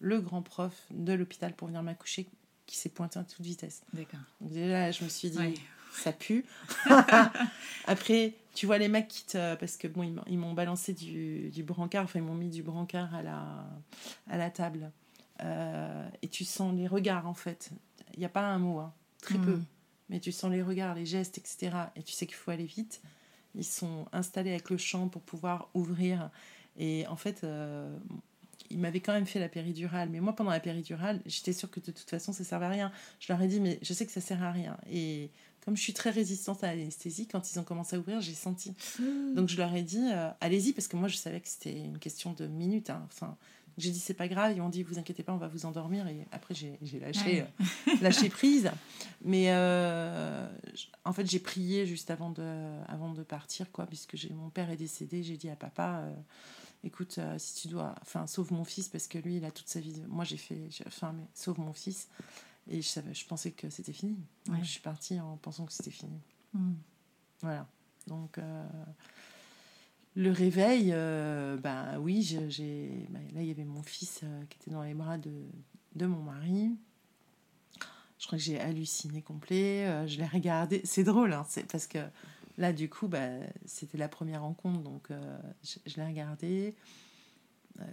[0.00, 2.26] le grand prof de l'hôpital pour venir m'accoucher,
[2.66, 3.82] qui s'est pointé à toute vitesse.
[3.92, 4.20] D'accord.
[4.40, 5.54] Donc déjà, je me suis dit, Ouais.
[5.94, 6.44] ça pue.
[7.86, 9.54] Après, tu vois les mecs qui te.
[9.56, 13.14] Parce que bon, ils m'ont- balancé du, du brancard, enfin, ils m'ont mis du brancard
[13.14, 13.66] à la,
[14.28, 14.90] à la table.
[15.42, 17.70] Euh, et tu sens les regards, en fait.
[18.14, 19.56] Il n'y a pas un mot, hein, très peu.
[19.56, 19.64] Mm.
[20.10, 21.70] Mais tu sens les regards, les gestes, etc.
[21.96, 23.00] Et tu sais qu'il faut aller vite.
[23.54, 26.30] Ils sont installés avec le champ pour pouvoir ouvrir.
[26.78, 27.94] Et en fait, euh,
[28.70, 30.08] ils m'avaient quand même fait la péridurale.
[30.10, 32.92] Mais moi, pendant la péridurale, j'étais sûre que de toute façon, ça servait à rien.
[33.20, 34.76] Je leur ai dit, mais je sais que ça sert à rien.
[34.90, 35.30] Et
[35.64, 38.74] comme je suis très résistante à l'anesthésie, quand ils ont commencé à ouvrir, j'ai senti.
[39.34, 41.98] Donc je leur ai dit, euh, allez-y, parce que moi, je savais que c'était une
[41.98, 42.90] question de minutes.
[42.90, 43.06] hein.
[43.12, 43.36] Enfin,
[43.78, 44.52] j'ai dit, c'est pas grave.
[44.56, 46.06] Ils m'ont dit, vous inquiétez pas, on va vous endormir.
[46.08, 48.70] Et après, j'ai lâché, euh, lâché prise.
[49.24, 50.48] Mais euh,
[51.04, 52.42] en fait, j'ai prié juste avant de,
[52.88, 55.22] avant de partir, quoi, puisque mon père est décédé.
[55.22, 56.04] J'ai dit à papa,
[56.84, 59.68] écoute, euh, si tu dois, enfin, sauve mon fils, parce que lui, il a toute
[59.68, 59.92] sa vie.
[59.92, 62.08] de- Moi, j'ai fait, enfin, mais sauve mon fils.
[62.68, 64.16] Et je, savais, je pensais que c'était fini.
[64.46, 64.58] Donc.
[64.62, 66.20] Je suis partie en pensant que c'était fini.
[66.52, 66.72] Mm.
[67.40, 67.66] Voilà.
[68.06, 68.68] Donc, euh,
[70.14, 74.70] le réveil, euh, ben oui, j'ai, ben, là, il y avait mon fils qui était
[74.70, 75.32] dans les bras de,
[75.96, 76.70] de mon mari.
[78.18, 80.06] Je crois que j'ai halluciné complet.
[80.06, 80.80] je l'ai regardé.
[80.84, 81.98] C'est drôle, hein, c'est parce que
[82.58, 83.28] là, du coup, bah,
[83.64, 84.80] c'était la première rencontre.
[84.80, 86.74] Donc, euh, je, je l'ai regardé.
[87.80, 87.84] Euh,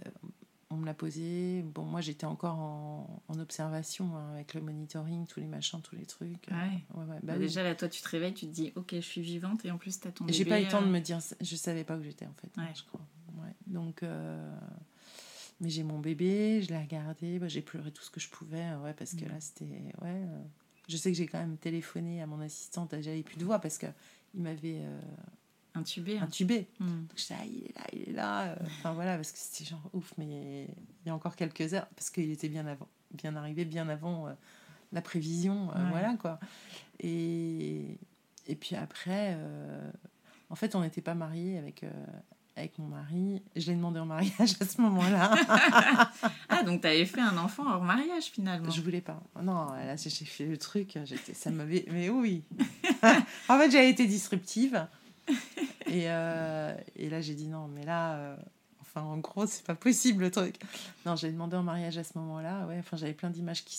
[0.72, 1.62] on me l'a posé.
[1.62, 5.96] Bon, moi, j'étais encore en, en observation hein, avec le monitoring, tous les machins, tous
[5.96, 6.46] les trucs.
[6.50, 6.56] Ouais.
[6.94, 9.00] Ouais, ouais, bah Bah, déjà, là, toi, tu te réveilles, tu te dis, ok, je
[9.00, 10.36] suis vivante, et en plus, t'as ton bébé.
[10.38, 12.34] J'ai pas eu le temps de euh, me dire, je savais pas où j'étais en
[12.34, 12.72] fait, Ouais.
[12.74, 13.00] je crois.
[13.42, 13.52] Ouais.
[13.66, 14.54] Donc, euh,
[15.60, 18.72] mais j'ai mon bébé, je l'ai regardé, bah, j'ai pleuré tout ce que je pouvais,
[18.76, 19.30] ouais, parce que Mhm.
[19.30, 20.22] là c'était, ouais.
[20.88, 23.76] je sais que j'ai quand même téléphoné à mon assistante, j'avais plus de voix parce
[23.78, 23.86] que
[24.34, 25.00] il m'avait euh,
[25.74, 26.18] Intubé.
[26.18, 26.24] hein.
[26.24, 26.66] intubé.
[26.80, 26.86] Mm.
[26.86, 28.42] Donc j'étais, ah, il est là, il est là.
[28.50, 31.86] euh, Enfin voilà, parce que c'était genre ouf, mais il y a encore quelques heures,
[31.96, 34.32] parce qu'il était bien avant, bien arrivé, bien avant euh,
[34.92, 35.90] la prévision, euh, Ouais.
[35.90, 36.40] voilà quoi.
[36.98, 37.98] Et,
[38.48, 39.36] et puis après,
[40.50, 41.84] en fait, on n'était pas mariés avec,
[42.56, 43.42] avec mon mari.
[43.56, 45.34] Je l'ai demandé en mariage à ce moment-là.
[46.48, 48.70] Ah, donc t'avais fait un enfant hors mariage, finalement.
[48.70, 49.22] je voulais pas.
[49.40, 51.86] Non, là, j'ai fait le truc, j'étais, ça m'avait.
[51.90, 52.42] Mais oui.
[53.48, 54.86] en fait, j'ai été disruptive.
[55.86, 58.14] Et, euh, et là, j'ai dit non, mais là.
[58.16, 58.36] euh,
[58.82, 60.56] Enfin, en gros, c'est pas possible le truc.
[61.06, 62.66] Non, j'ai demandé en mariage à ce moment-là.
[62.66, 63.76] Ouais, enfin, j'avais plein d'images qui,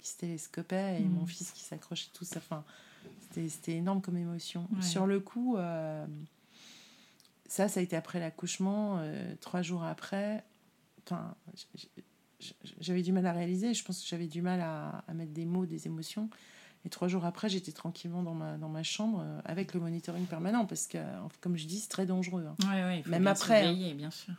[0.00, 2.38] qui se télescopaient et mon fils qui s'accrochait tout ça.
[2.38, 2.64] Enfin,
[3.20, 4.66] c'était, c'était énorme comme émotion.
[4.74, 4.80] Ouais.
[4.82, 6.06] Sur le coup, euh,
[7.48, 10.44] ça, ça a été après l'accouchement, euh, trois jours après.
[11.06, 11.34] Enfin,
[12.80, 13.74] j'avais du mal à réaliser.
[13.74, 16.28] Je pense que j'avais du mal à, à mettre des mots, des émotions.
[16.86, 20.26] Et trois jours après, j'étais tranquillement dans ma, dans ma chambre euh, avec le monitoring
[20.26, 20.98] permanent parce que,
[21.40, 22.44] comme je dis, c'est très dangereux.
[22.46, 22.56] hein.
[22.68, 23.94] Ouais, ouais, il faut Même bien après, hein.
[23.94, 24.34] bien sûr.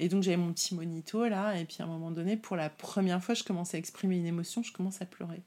[0.00, 2.68] Et donc j'avais mon petit monito là, et puis à un moment donné, pour la
[2.68, 5.42] première fois, je commence à exprimer une émotion, je commence à pleurer.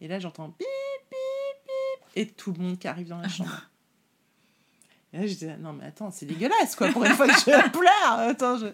[0.00, 3.52] Et là, j'entends bip, bip, bip, et tout le monde qui arrive dans la chambre.
[5.14, 7.44] Et là, j'étais là, non mais attends, c'est dégueulasse quoi, pour une fois que je
[7.70, 8.18] pleure.
[8.18, 8.66] Attends, je...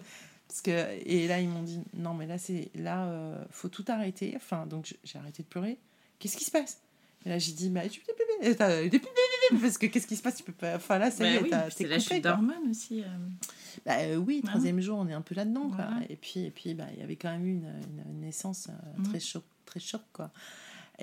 [0.47, 0.71] Parce que,
[1.05, 4.33] et là, ils m'ont dit, non mais là, c'est là, euh, faut tout arrêter.
[4.35, 5.77] Enfin, donc je- j'ai arrêté de pleurer.
[6.19, 6.79] Qu'est-ce qui se passe?
[7.25, 8.11] Et là, j'ai dit, bah, tu peux
[8.57, 8.81] t'as-
[9.61, 10.35] parce que qu'est-ce qui se passe?
[10.37, 10.75] Tu peux pas.
[10.75, 13.01] Enfin là, ça y Bah est, oui, t'as- c'est la chute d'hormones aussi.
[13.01, 13.05] euh.
[13.85, 14.47] Bah, euh, oui, Ah.
[14.49, 15.69] troisième jour, on est un peu là-dedans.
[15.69, 15.85] quoi.
[15.85, 16.01] Voilà.
[16.09, 19.07] Et puis, et puis bah, il y avait quand même eu une, naissance euh, Mhm.
[19.09, 20.01] très choc, très choc.
[20.11, 20.31] Quoi.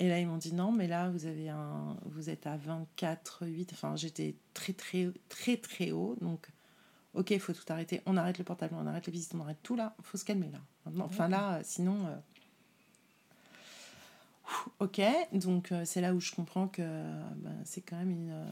[0.01, 3.45] Et là, ils m'ont dit non, mais là, vous, avez un, vous êtes à 24,
[3.45, 3.71] 8.
[3.73, 6.15] Enfin, j'étais très, très, très, très haut.
[6.21, 6.47] Donc,
[7.13, 8.01] ok, il faut tout arrêter.
[8.05, 9.93] On arrête le portable, on arrête les visites, on arrête tout là.
[9.99, 10.59] Il faut se calmer là.
[10.85, 12.07] Maintenant, enfin, là, sinon.
[12.07, 12.15] euh,
[14.79, 14.99] Ok,
[15.33, 18.31] donc euh, c'est là où je comprends que ben, c'est quand même une.
[18.31, 18.45] euh,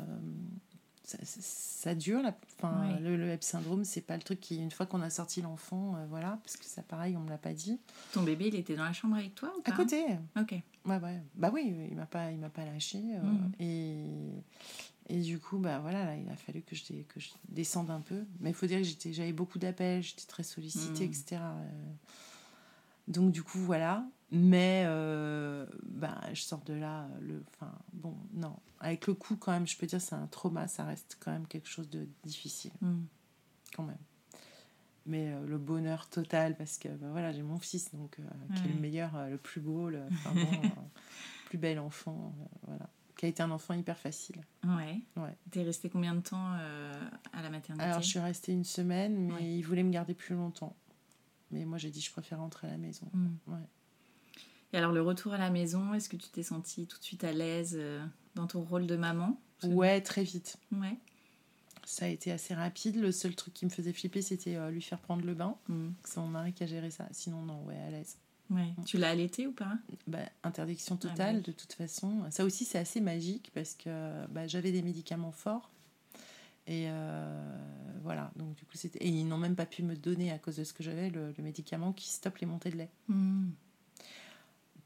[1.03, 2.21] ça, ça- ça dure.
[2.57, 2.99] Enfin, Ouais.
[2.99, 5.95] le, le HEP syndrome, c'est pas le truc qui, une fois qu'on a sorti l'enfant,
[5.95, 7.79] euh, voilà, parce que ça, pareil, on me l'a pas dit.
[8.11, 9.71] Ton bébé, il était dans la chambre avec toi ou À pas?
[9.71, 10.05] côté,
[10.39, 10.53] Ok.
[10.87, 11.21] Ouais, ouais.
[11.35, 12.99] Bah oui, il m'a pas, il m'a pas lâché.
[13.15, 13.51] euh, Mhm.
[13.59, 17.29] et, et du coup, bah voilà, là, il a fallu que je, dé- que je
[17.49, 18.25] descende un peu.
[18.39, 21.11] Mais il faut dire que j'étais, j'avais beaucoup d'appels, j'étais très sollicitée, Mhm.
[21.11, 21.41] etc.
[21.41, 21.93] euh.
[23.07, 24.05] Donc du coup, voilà.
[24.29, 28.53] Mais euh, bah, je sors de là, le, enfin, bon, non.
[28.81, 31.47] Avec le coup, quand même, je peux dire c'est un trauma, ça reste quand même
[31.47, 33.03] quelque chose de difficile, Mm.
[33.73, 33.97] quand même.
[35.07, 38.63] Mais euh, le bonheur total, parce que bah, voilà, j'ai mon fils, donc, euh, qui
[38.65, 40.69] est le meilleur, euh, le plus beau, le enfin, bon,
[41.45, 42.35] plus bel enfant,
[42.67, 42.89] voilà.
[43.17, 44.41] Qui a été un enfant hyper facile.
[44.63, 45.01] Ouais.
[45.15, 45.35] Ouais.
[45.49, 47.83] T'es resté combien de temps à la maternité?
[47.83, 49.55] Alors, je suis restée une semaine, mais Ouais.
[49.55, 50.75] il voulait me garder plus longtemps.
[51.49, 53.09] Mais moi, j'ai dit, je préfère rentrer à la maison.
[53.13, 53.27] Mm.
[53.47, 53.59] Ouais.
[54.73, 57.23] Et alors, le retour à la maison, est-ce que tu t'es sentie tout de suite
[57.23, 57.79] à l'aise
[58.35, 59.41] dans ton rôle de maman?
[59.63, 60.57] Ouais, très vite.
[60.71, 60.99] Ouais.
[61.89, 62.97] Ça a été assez rapide.
[62.97, 65.55] Le seul truc qui me faisait flipper, c'était euh, lui faire prendre le bain.
[65.69, 65.91] Mm.
[66.03, 67.07] C'est mon mari qui a géré ça.
[67.11, 68.17] Sinon, non, ouais, à l'aise.
[68.49, 68.73] Ouais.
[68.85, 69.77] Tu l'as allaité ou pas?
[70.05, 71.41] Bah, interdiction totale, oui.
[71.43, 72.25] de toute façon.
[72.29, 75.71] Ça aussi, c'est assez magique parce que bah, j'avais des médicaments forts.
[76.67, 77.57] Et euh,
[78.03, 78.99] voilà, donc du coup, c'était.
[78.99, 81.33] Et ils n'ont même pas pu me donner, à cause de ce que j'avais, le,
[81.37, 82.89] le médicament qui stoppe les montées de lait.
[83.07, 83.51] Hmm.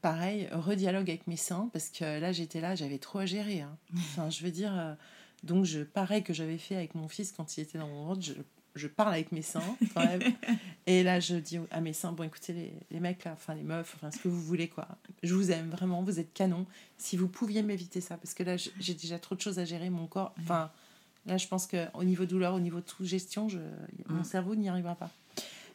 [0.02, 3.60] Pareil, redialogue avec mes seins, parce que là, j'étais là, j'avais trop à gérer.
[3.62, 3.76] hein.
[3.96, 4.96] Enfin, je veux dire.
[5.42, 8.22] Donc, je, pareil que j'avais fait avec mon fils quand il était dans mon ventre,
[8.22, 8.32] je,
[8.74, 10.22] je parle avec mes seins, quand même.
[10.86, 13.62] Et là, je dis à mes seins, bon, écoutez, les, les mecs, là, enfin, les
[13.62, 14.88] meufs, enfin, ce que vous voulez, quoi.
[15.22, 16.66] Je vous aime vraiment, vous êtes canon.
[16.98, 19.90] Si vous pouviez m'éviter ça, parce que là, j'ai déjà trop de choses à gérer,
[19.90, 20.34] mon corps.
[20.40, 20.70] Enfin,
[21.26, 23.58] là, je pense qu'au niveau douleur, au niveau de toute gestion, je,
[24.08, 24.24] mon Mm.
[24.24, 25.10] cerveau n'y arrivera pas.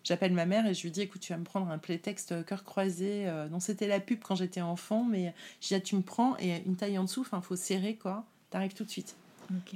[0.04, 2.42] J'appelle ma mère et je lui dis écoute, tu vas me prendre un playtext euh,
[2.42, 3.28] cœur croisé.
[3.28, 6.38] euh, dont c'était la pub quand j'étais enfant, mais je dis ah, tu me prends
[6.40, 8.26] et une taille en dessous, enfin, faut serrer, quoi.
[8.50, 9.16] T'arrives tout de suite.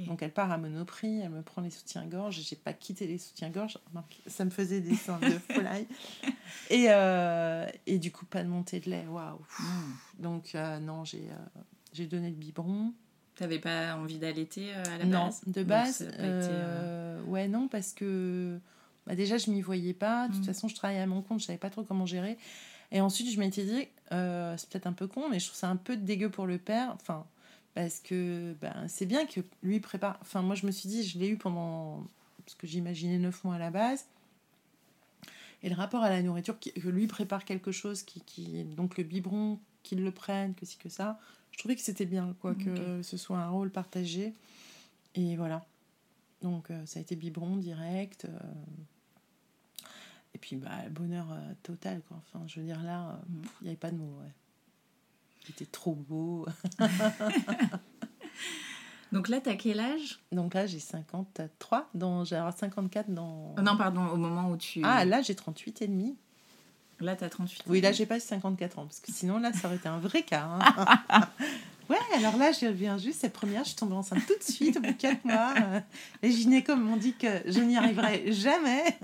[0.06, 2.40] Donc elle part à Monoprix, elle me prend les soutiens-gorge.
[2.40, 3.78] J'ai pas quitté les soutiens-gorge.
[4.26, 5.86] Ça me faisait des seins de folie.
[6.70, 9.06] Et, euh, et du coup, pas de montée de lait.
[9.08, 9.38] Waouh.
[9.58, 9.92] Hmm.
[10.22, 11.60] Donc euh, non, j'ai euh,
[11.92, 12.92] j'ai donné le biberon.
[13.34, 15.40] T'avais pas envie d'allaiter à la non, base?
[15.46, 18.58] de base, été, ouais, non, parce que
[19.06, 20.28] bah, déjà, je m'y voyais pas.
[20.28, 20.46] De toute Mm.
[20.46, 22.36] façon, je travaillais à mon compte, je savais pas trop comment gérer.
[22.92, 25.76] Et ensuite, je m'étais dit, c'est peut-être un peu con, mais je trouve ça un
[25.76, 26.92] peu dégueu pour le père.
[26.94, 27.24] Enfin,
[27.74, 30.18] parce que ben, c'est bien que lui prépare.
[30.22, 32.06] Enfin, moi, je me suis dit, je l'ai eu pendant.
[32.44, 34.06] Parce que j'imaginais neuf mois à la base.
[35.62, 39.04] Et le rapport à la nourriture, que lui prépare quelque chose, qui, qui donc le
[39.04, 41.20] biberon, qu'il le prenne, que ci, que ça,
[41.52, 44.34] je trouvais que c'était bien, quoi, que ce soit un rôle partagé.
[45.14, 45.64] Et voilà.
[46.40, 48.24] Donc, euh, ça a été biberon direct.
[48.24, 48.38] euh,
[50.34, 52.16] Et puis, bah, bonheur euh, total, quoi.
[52.26, 53.42] Enfin, je veux dire, là, Mm.
[53.60, 54.32] il n'y avait pas de mots, ouais.
[55.44, 56.46] Il était trop beau.
[59.12, 60.20] Donc là, t'as quel âge?
[60.30, 62.24] Donc là, j'ai 53, dans...
[62.24, 63.54] j'ai alors 54 dans...
[63.58, 64.80] Oh Non, pardon, au moment où tu.
[64.84, 66.16] Ah, là, j'ai 38 et demi.
[66.98, 69.76] Là, t'as 38 Oui, là, j'ai pas 54 ans, parce que sinon, là, ça aurait
[69.76, 70.48] été un vrai cas.
[70.48, 71.28] hein.
[72.16, 74.80] alors là, je viens juste, cette première, je suis tombée enceinte tout de suite, au
[74.80, 75.54] bout de 4 mois.
[75.60, 75.80] Euh,
[76.22, 78.84] Les gynécos m'ont dit que je n'y arriverais jamais.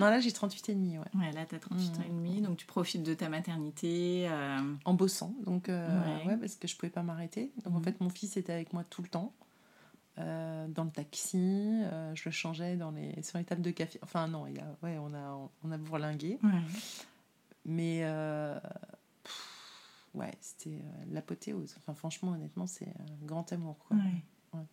[0.00, 1.04] non, là, j'ai 38 et demi, ouais.
[1.14, 4.26] Ouais, là, t'as 38 ans et demi, donc tu profites de ta maternité.
[4.28, 5.88] euh, En bossant, donc, euh,
[6.24, 6.26] Ouais.
[6.32, 6.36] ouais.
[6.36, 7.52] parce que je pouvais pas m'arrêter.
[7.64, 7.84] Donc, en Mhm.
[7.84, 9.32] fait, mon fils était avec moi tout le temps.
[10.18, 11.80] euh, dans le taxi,
[12.14, 13.98] je le changeais dans les, sur les tables de café.
[14.02, 16.38] Enfin, non, il y a, ouais, on a, on a bourlingué.
[16.42, 16.50] Ouais.
[17.64, 18.02] Mais
[20.14, 21.74] ouais, c'était euh, l'apothéose.
[21.78, 23.78] Enfin, franchement, honnêtement, c'est un grand amour.
[23.86, 23.96] Quoi.
[23.96, 24.22] Ouais.
[24.54, 24.66] Ouais.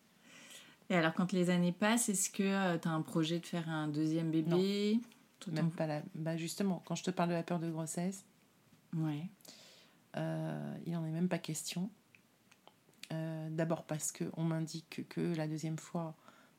[0.90, 3.88] Et alors, quand les années passent, est-ce que tu as un projet de faire un
[3.88, 5.00] deuxième bébé?
[5.38, 6.02] Toi, Même t'en- pas la...
[6.14, 8.24] bah, justement, quand je te parle de la peur de grossesse,
[8.96, 9.28] Ouais.
[10.16, 11.90] euh, il n'en est même pas question.
[13.12, 16.14] Euh, D'abord parce qu'on m'indique que, que la deuxième fois,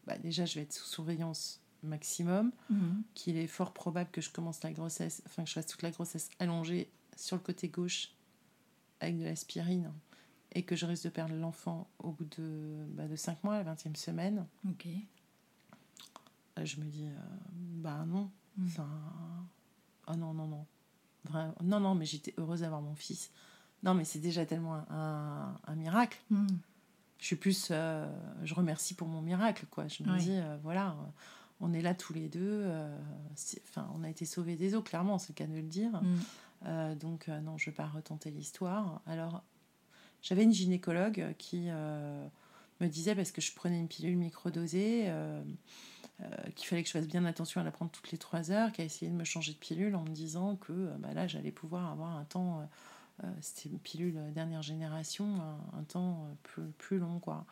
[0.08, 3.04] bah, déjà, je vais être sous surveillance maximum, Mhm.
[3.16, 5.92] qu'il est fort probable que je commence la grossesse, enfin que je fasse toute la
[5.92, 8.12] grossesse allongée sur le côté gauche
[9.02, 9.92] avec de l'aspirine
[10.54, 13.74] et que je risque de perdre l'enfant au bout de, bah, de 5 mois, la
[13.76, 14.46] 20e semaine.
[14.70, 14.88] Ok.
[16.60, 17.16] Euh, Je me dis, euh,
[17.50, 18.30] bah non.
[18.58, 18.66] Mm.
[18.68, 18.90] Enfin,
[20.08, 20.66] oh non, non, non.
[21.26, 23.32] Vraiment, non, non, mais j'étais heureuse d'avoir mon fils.
[23.84, 26.20] Non, mais c'est déjà tellement un, un- un miracle.
[26.30, 26.48] Mhm.
[27.20, 28.12] Je suis plus, euh,
[28.44, 29.88] je remercie pour mon miracle, quoi.
[29.88, 30.96] Je me dis, euh, voilà, euh,
[31.60, 32.40] on est là tous les deux.
[32.42, 32.98] euh,
[33.36, 36.02] c'est- Enfin, on a été sauvés des eaux, clairement, c'est le cas de le dire.
[36.02, 36.20] Mhm.
[36.66, 39.02] Euh, donc, euh, non, je ne vais pas retenter l'histoire.
[39.06, 39.44] Alors,
[40.22, 42.28] j'avais une gynécologue qui euh,
[42.80, 45.12] me disait, parce que je prenais une pilule microdosée,
[46.56, 48.82] qu'il fallait que je fasse bien attention à la prendre toutes les trois heures, qui
[48.82, 51.92] a essayé de me changer de pilule en me disant que bah, là, j'allais pouvoir
[51.92, 52.70] avoir un temps.
[53.40, 55.38] c'était une pilule dernière génération,
[55.76, 57.46] un, temps plus, plus long, quoi.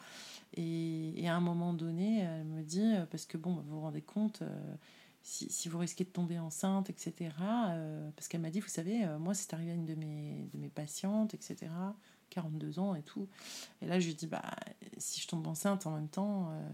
[0.55, 4.43] Et, à un moment donné, elle me dit, parce que bon, vous vous rendez compte,
[5.29, 7.29] si, si vous risquez de tomber enceinte, etc.
[7.41, 10.49] euh, parce qu'elle m'a dit, vous savez, euh, moi, c'est arrivé à une de mes,
[10.53, 11.71] de mes patientes, etc.
[12.31, 13.27] 42 ans et tout.
[13.81, 14.41] Et là, je lui dis, bah,
[14.97, 16.69] si je tombe enceinte en même temps, euh,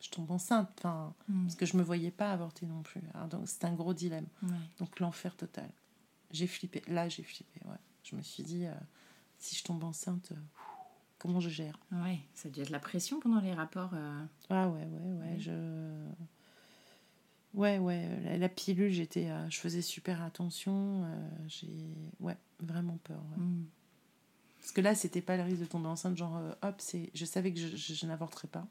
[0.00, 0.68] je tombe enceinte.
[0.78, 1.44] Enfin, Mhm.
[1.44, 3.02] parce que je me voyais pas avorter non plus.
[3.14, 4.26] Alors, donc, c'est un gros dilemme.
[4.42, 4.50] Ouais.
[4.78, 5.70] Donc, l'enfer total.
[6.32, 6.82] J'ai flippé.
[6.88, 7.76] Là, j'ai flippé, ouais.
[8.04, 8.64] Je me suis dit,
[9.38, 10.32] si je tombe enceinte,
[11.18, 11.78] comment je gère?
[11.92, 13.92] Ouais, ça a dû être la pression pendant les rapports.
[14.48, 15.34] Ah ouais, ouais, ouais.
[15.34, 15.40] Oui.
[15.40, 16.06] Je...
[17.54, 18.08] Ouais, ouais.
[18.24, 21.04] La, la pilule, j'étais, euh, je faisais super attention.
[21.04, 21.68] euh, j'ai,
[22.20, 23.20] ouais, vraiment peur.
[23.32, 23.42] ouais.
[23.42, 23.66] mhm.
[24.60, 27.24] Parce que là, c'était pas le risque de tomber enceinte, genre, euh, hop, c'est, je
[27.24, 28.66] savais que je, je, je n'avorterais pas.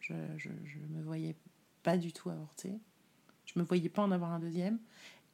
[0.00, 1.34] Je, je, je me voyais
[1.82, 2.72] pas du tout avorter.
[3.46, 4.78] Je me voyais pas en avoir un deuxième.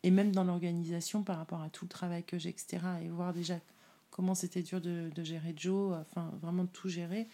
[0.03, 3.33] Et même dans l'organisation, par rapport à tout le travail que j'ai, etc., et voir
[3.35, 3.59] déjà
[4.11, 7.29] comment c'était dur de, de gérer Joe, enfin, vraiment de tout gérer,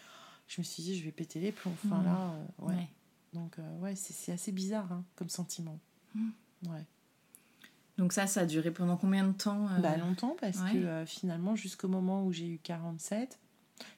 [0.49, 1.73] je me suis dit, je vais péter les plombs.
[1.85, 2.05] Enfin, Mhm.
[2.07, 2.75] là, euh, ouais.
[2.75, 2.89] Ouais.
[3.33, 5.79] Donc, euh, ouais, c'est, assez bizarre hein, comme sentiment.
[6.15, 6.33] Mhm.
[6.69, 6.85] Ouais.
[7.99, 10.73] Donc ça, ça a duré pendant combien de temps euh Bah longtemps, parce ouais.
[10.73, 13.39] que euh, finalement, jusqu'au moment où j'ai eu 47,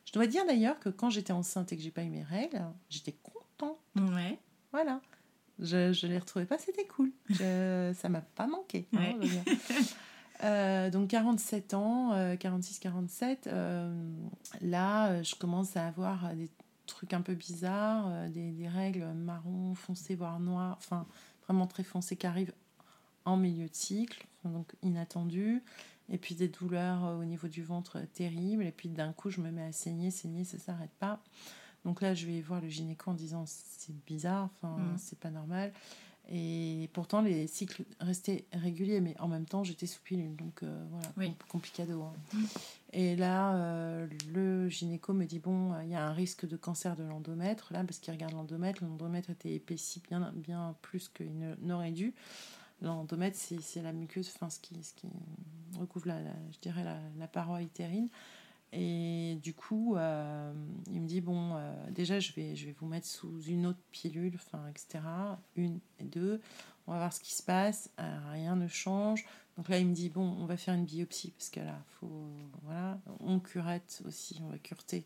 [0.06, 2.62] je dois dire d'ailleurs que quand j'étais enceinte et que j'ai pas eu mes règles,
[2.90, 3.78] j'étais contente.
[3.96, 4.38] Ouais.
[4.72, 5.00] Voilà.
[5.60, 7.12] Je, je les retrouvais pas, c'était cool.
[7.28, 8.88] Je, ça m'a pas manqué.
[8.96, 9.44] hein, Ouais.
[10.42, 13.48] Euh, donc 47 ans, 46-47,
[14.62, 16.50] là je commence à avoir des
[16.86, 21.06] trucs un peu bizarres, euh, des, des règles marron foncé, voire noir, enfin
[21.46, 22.52] vraiment très foncées qui arrivent
[23.24, 25.62] en milieu de cycle, donc inattendues,
[26.10, 29.40] et puis des douleurs euh, au niveau du ventre terribles, et puis d'un coup je
[29.40, 31.20] me mets à saigner, saigner, ça s'arrête pas.
[31.84, 34.98] Donc là je vais voir le gynéco en disant c'est bizarre, enfin Mhm.
[34.98, 35.72] c'est pas normal.
[36.30, 40.34] Et pourtant, les cycles restaient réguliers, mais en même temps, j'étais sous pilule.
[40.36, 41.26] Donc euh, voilà, Oui.
[41.26, 42.02] com- complicado.
[42.02, 42.14] hein.
[42.96, 46.57] Et là, euh, le gynéco me dit bon, euh, il y a un risque de
[46.57, 48.85] cancer de l'endomètre, là, parce qu'il regarde l'endomètre.
[48.85, 52.14] L'endomètre était épaissi bien, bien plus qu'il n'aurait dû.
[52.83, 55.09] L'endomètre, c'est la muqueuse, enfin, ce qui, ce qui
[55.76, 56.20] recouvre, la,
[56.52, 58.09] je dirais, la, la paroi utérine.
[58.72, 60.52] Et du coup, euh,
[60.92, 61.57] il me dit bon,
[61.90, 65.02] déjà, je vais, je vais vous mettre sous une autre pilule, enfin, etc.
[65.57, 66.40] Une et deux.
[66.87, 67.90] On va voir ce qui se passe.
[68.30, 69.24] Rien ne change.
[69.56, 72.26] Donc là, il me dit bon, on va faire une biopsie parce que là, faut,
[72.64, 75.04] voilà, on curette aussi, on va cureter.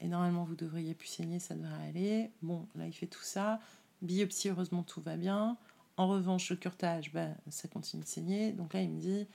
[0.00, 2.30] Et normalement, vous devriez plus saigner, ça devrait aller.
[2.42, 3.60] Bon, là, il fait tout ça.
[4.02, 5.56] Biopsie, heureusement, tout va bien.
[5.96, 8.52] En revanche, le curetage, ben, ça continue de saigner.
[8.52, 9.26] Donc là, il me dit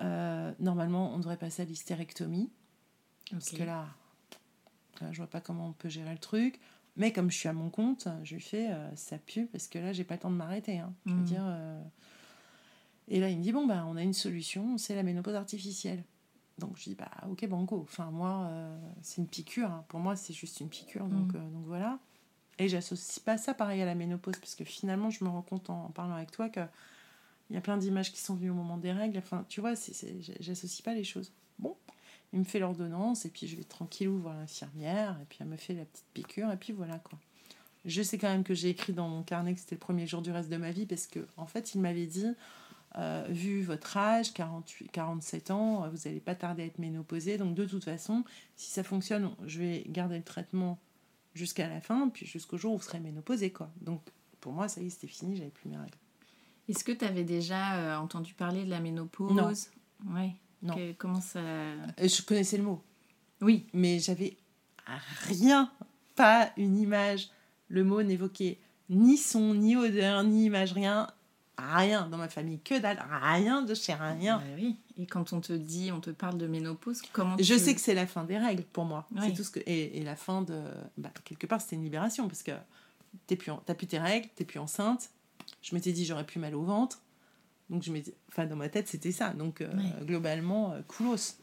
[0.00, 2.50] euh, normalement, on devrait passer à l'hystérectomie.
[3.30, 3.86] Parce que là,
[5.00, 6.60] là, je vois pas comment on peut gérer le truc.
[6.96, 9.78] Mais comme je suis à mon compte, je lui fais euh, ça pue parce que
[9.78, 10.78] là, j'ai pas le temps de m'arrêter.
[10.78, 10.92] hein.
[11.06, 11.24] Je veux Mhm.
[11.24, 11.42] dire.
[11.44, 11.82] euh,
[13.10, 16.02] Et là, il me dit bon, bah, on a une solution, c'est la ménopause artificielle.
[16.58, 17.80] Donc je dis bah, ok, banco.
[17.82, 19.70] Enfin, moi, euh, c'est une piqûre.
[19.70, 19.84] hein.
[19.88, 21.06] Pour moi, c'est juste une piqûre.
[21.06, 21.40] Donc, Mhm.
[21.40, 21.98] euh, donc voilà.
[22.58, 25.70] Et j'associe pas ça pareil à la ménopause parce que finalement, je me rends compte
[25.70, 26.60] en, en parlant avec toi que
[27.48, 29.18] il y a plein d'images qui sont venues au moment des règles.
[29.18, 31.32] Enfin, tu vois, c'est- j'associe pas les choses.
[31.58, 31.74] Bon,
[32.32, 35.56] il me fait l'ordonnance et puis je vais tranquillou voir l'infirmière et puis elle me
[35.56, 37.18] fait la petite piqûre et puis voilà quoi.
[37.86, 40.20] Je sais quand même que j'ai écrit dans mon carnet que c'était le premier jour
[40.22, 42.26] du reste de ma vie parce que en fait il m'avait dit
[42.98, 47.38] euh, vu votre âge, 48, 47 ans, euh, vous n'allez pas tarder à être ménopausée
[47.38, 48.24] donc de toute façon
[48.56, 50.78] si ça fonctionne je vais garder le traitement
[51.34, 53.70] jusqu'à la fin puis jusqu'au jour où vous serez ménopausée quoi.
[53.80, 54.02] Donc
[54.40, 55.96] pour moi ça y est c'était fini, j'avais plus mes règles.
[56.68, 59.32] Est-ce que tu avais déjà euh, entendu parler de la ménopause?
[59.34, 59.52] Non.
[60.14, 60.34] Ouais.
[60.62, 60.74] Non.
[60.74, 61.40] Que- comment ça.
[61.98, 62.82] Je connaissais le mot.
[63.40, 63.66] Oui.
[63.72, 64.36] mais j'avais
[65.28, 65.70] rien,
[66.16, 67.30] pas une image.
[67.68, 71.08] Le mot n'évoquait ni son, ni odeur, ni image, rien.
[71.74, 74.38] Rien dans ma famille, que dalle, rien de chez rien.
[74.38, 74.76] Bah oui.
[74.98, 77.80] Et quand on te dit, on te parle de ménopause, comment Je tu- sais que
[77.80, 79.06] c'est la fin des règles pour moi.
[79.12, 79.20] Oui.
[79.26, 80.62] C'est tout ce que et, et la fin de
[80.98, 82.52] bah, quelque part c'était une libération parce que
[83.26, 85.10] t'es plus t'as plus tes règles, t'es plus enceinte.
[85.62, 87.00] Je m'étais dit j'aurais plus mal au ventre.
[87.70, 89.30] Donc je m'étais enfin dans ma tête c'était ça.
[89.30, 90.06] Donc euh, Oui.
[90.06, 91.36] globalement euh, coolos.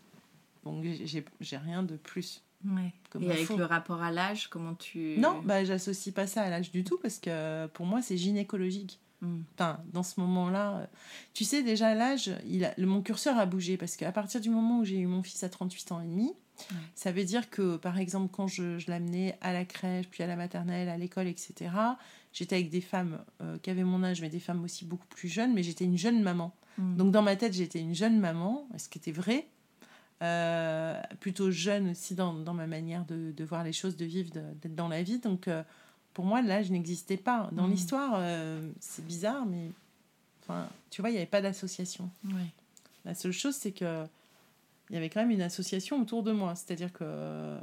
[0.64, 2.44] Donc j'ai j'ai rien de plus.
[2.66, 2.92] Ouais.
[3.22, 5.16] Et avec le rapport à l'âge, comment tu.
[5.20, 9.00] Non, bah j'associe pas ça à l'âge du tout parce que pour moi c'est gynécologique.
[9.22, 9.42] Hmm.
[9.56, 10.86] Enfin, dans ce moment-là, euh,
[11.34, 12.32] tu sais déjà l'âge,
[12.78, 15.50] mon curseur a bougé parce qu'à partir du moment où j'ai eu mon fils à
[15.50, 16.34] 38 ans et demi,
[16.72, 16.78] Ouais.
[16.96, 20.28] ça veut dire que par exemple quand je, je l'amenais à la crèche, puis à
[20.28, 21.54] la maternelle, à l'école, etc.,
[22.34, 25.28] j'étais avec des femmes euh, qui avaient mon âge, mais des femmes aussi beaucoup plus
[25.30, 26.56] jeunes, mais j'étais une jeune maman.
[26.80, 26.96] Hmm.
[26.98, 29.46] Donc dans ma tête, j'étais une jeune maman, ce qui était vrai,
[30.24, 34.32] euh, plutôt jeune aussi dans, dans ma manière de, de voir les choses, de vivre,
[34.32, 35.20] d'être dans la vie.
[35.20, 35.62] Donc euh,
[36.18, 37.48] pour moi, l'âge n'existait pas.
[37.52, 37.72] Dans Mhm.
[37.74, 39.70] l'histoire, euh, c'est bizarre, mais
[40.42, 42.10] enfin, tu vois, il n'y avait pas d'association.
[43.06, 44.04] La seule chose, c'est que
[44.90, 46.56] il y avait quand même une association autour de moi.
[46.56, 47.60] C'est-à-dire que euh,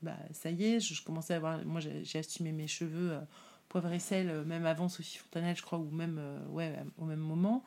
[0.00, 1.62] bah, ça y est, je, je commençais à avoir.
[1.66, 3.20] Moi, j'ai assumé mes cheveux euh,
[3.68, 7.18] poivre et sel, euh, même avant Sophie Fontanelle, je crois, ou même ouais, au même
[7.20, 7.62] moment.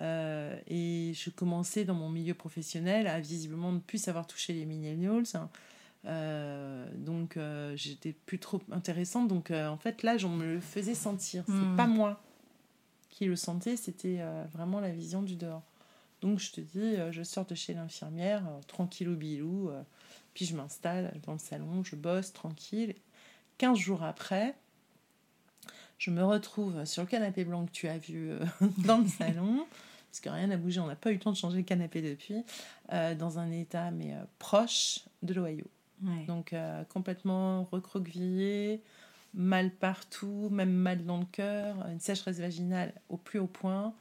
[0.00, 5.24] Et je commençais dans mon milieu professionnel à visiblement ne plus savoir toucher les millennials.
[5.34, 5.48] hein.
[6.04, 9.28] Euh, donc, euh, j'étais plus trop intéressante.
[9.28, 11.44] Donc, euh, en fait, l'âge, on me le faisait sentir.
[11.46, 11.76] C'est Mm.
[11.76, 12.22] pas moi
[13.10, 14.20] qui le sentais, c'était
[14.52, 15.64] vraiment la vision du dehors.
[16.20, 19.70] Donc, je te dis, je sors de chez l'infirmière, tranquille au bilou,
[20.34, 22.94] puis je m'installe dans le salon, je bosse tranquille.
[23.58, 24.54] 15 jours après,
[25.98, 28.38] je me retrouve sur le canapé blanc que tu as vu euh,
[28.86, 29.66] dans le salon,
[30.10, 32.02] parce que rien n'a bougé, on n'a pas eu le temps de changer le canapé
[32.02, 32.44] depuis,
[32.92, 35.64] euh, dans un état mais euh, proche de l'Ohio.
[36.02, 36.24] Ouais.
[36.26, 38.82] Donc euh, complètement recroquevillé,
[39.34, 43.94] mal partout, même mal dans le cœur, une sécheresse vaginale au plus haut point,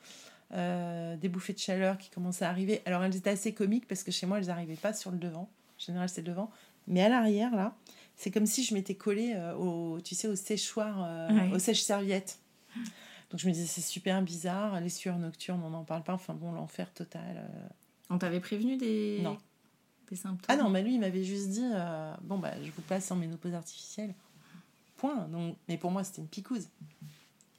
[0.53, 2.81] euh, des bouffées de chaleur qui commençaient à arriver.
[2.85, 5.49] Alors elles étaient assez comiques parce que chez moi elles n'arrivaient pas sur le devant.
[5.75, 6.49] En général c'est le devant.
[6.87, 7.75] Mais à l'arrière là,
[8.15, 11.51] c'est comme si je m'étais collée euh, au, tu sais, au séchoir, Ouais.
[11.53, 12.39] au sèche-serviette.
[13.29, 14.79] Donc je me disais, c'est super bizarre.
[14.79, 16.13] Les sueurs nocturnes, on n'en parle pas.
[16.13, 17.49] Enfin bon, l'enfer total.
[18.09, 19.37] On t'avait prévenu des, Non.
[20.09, 22.81] Des symptômes Ah non, mais lui, il m'avait juste dit, euh, bon, bah, je vous
[22.81, 24.13] passe en ménopause artificielle.
[24.97, 25.27] Point.
[25.27, 26.67] Donc, mais pour moi, c'était une picouse.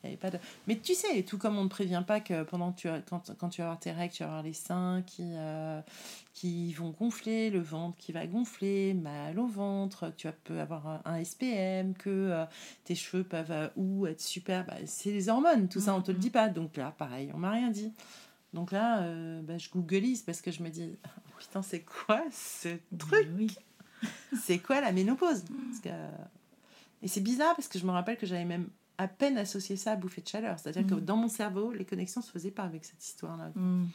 [0.02, 0.38] Il y avait pas de...
[0.68, 3.32] Mais tu sais, tout comme on ne prévient pas que pendant que tu as, quand,
[3.36, 5.80] quand tu vas avoir tes règles, tu vas avoir les seins qui, euh,
[6.34, 11.02] qui vont gonfler, le ventre qui va gonfler, mal au ventre, tu vas- peux avoir
[11.04, 12.44] un, SPM, que euh,
[12.84, 14.64] tes cheveux peuvent euh, ou être super.
[14.66, 16.48] Bah, c'est les hormones, tout ça, on te le dit pas.
[16.48, 17.92] Donc là, pareil, on m'a rien dit.
[18.54, 19.06] Donc là,
[19.42, 20.96] bah, je googleise parce que je me dis,
[21.38, 22.68] putain, c'est quoi ce
[22.98, 23.54] truc Oui.
[24.42, 26.14] c'est quoi la ménopause Parce que-
[27.02, 28.68] Et c'est bizarre parce que je me rappelle que j'avais même
[28.98, 30.58] à peine associé ça à bouffée de chaleur.
[30.58, 33.52] C'est-à-dire que dans mon cerveau, les connexions se faisaient pas avec cette histoire-là.
[33.54, 33.86] Mm.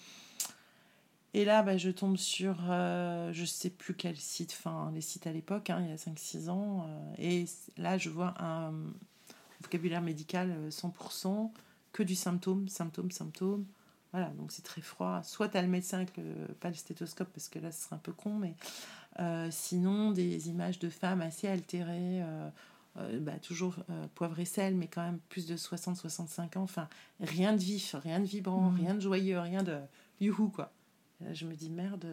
[1.36, 5.26] Et là, bah, je tombe sur, euh, je sais plus quel site, enfin les sites
[5.26, 6.86] à l'époque, hein, il y a 5-6 ans.
[6.88, 7.46] euh, et
[7.78, 8.72] là, je vois un
[9.62, 11.52] vocabulaire médical euh, 100%,
[11.92, 13.66] que du symptôme, symptôme, symptôme.
[14.14, 15.22] Voilà, donc c'est très froid.
[15.24, 17.96] Soit tu as le médecin avec le, pas le stéthoscope, parce que là, ce serait
[17.96, 18.56] un peu con, mais
[19.20, 22.50] euh, sinon, des images de femmes assez altérées, euh,
[22.98, 23.76] euh, bah, toujours
[24.14, 26.62] poivre et sel, mais quand même plus de 60-65 ans.
[26.62, 26.88] Enfin,
[27.20, 28.76] rien de vif, rien de vibrant, Mhm.
[28.78, 29.80] rien de joyeux, rien de
[30.22, 30.72] youhou, quoi.
[31.20, 32.06] Et là, je me dis, merde,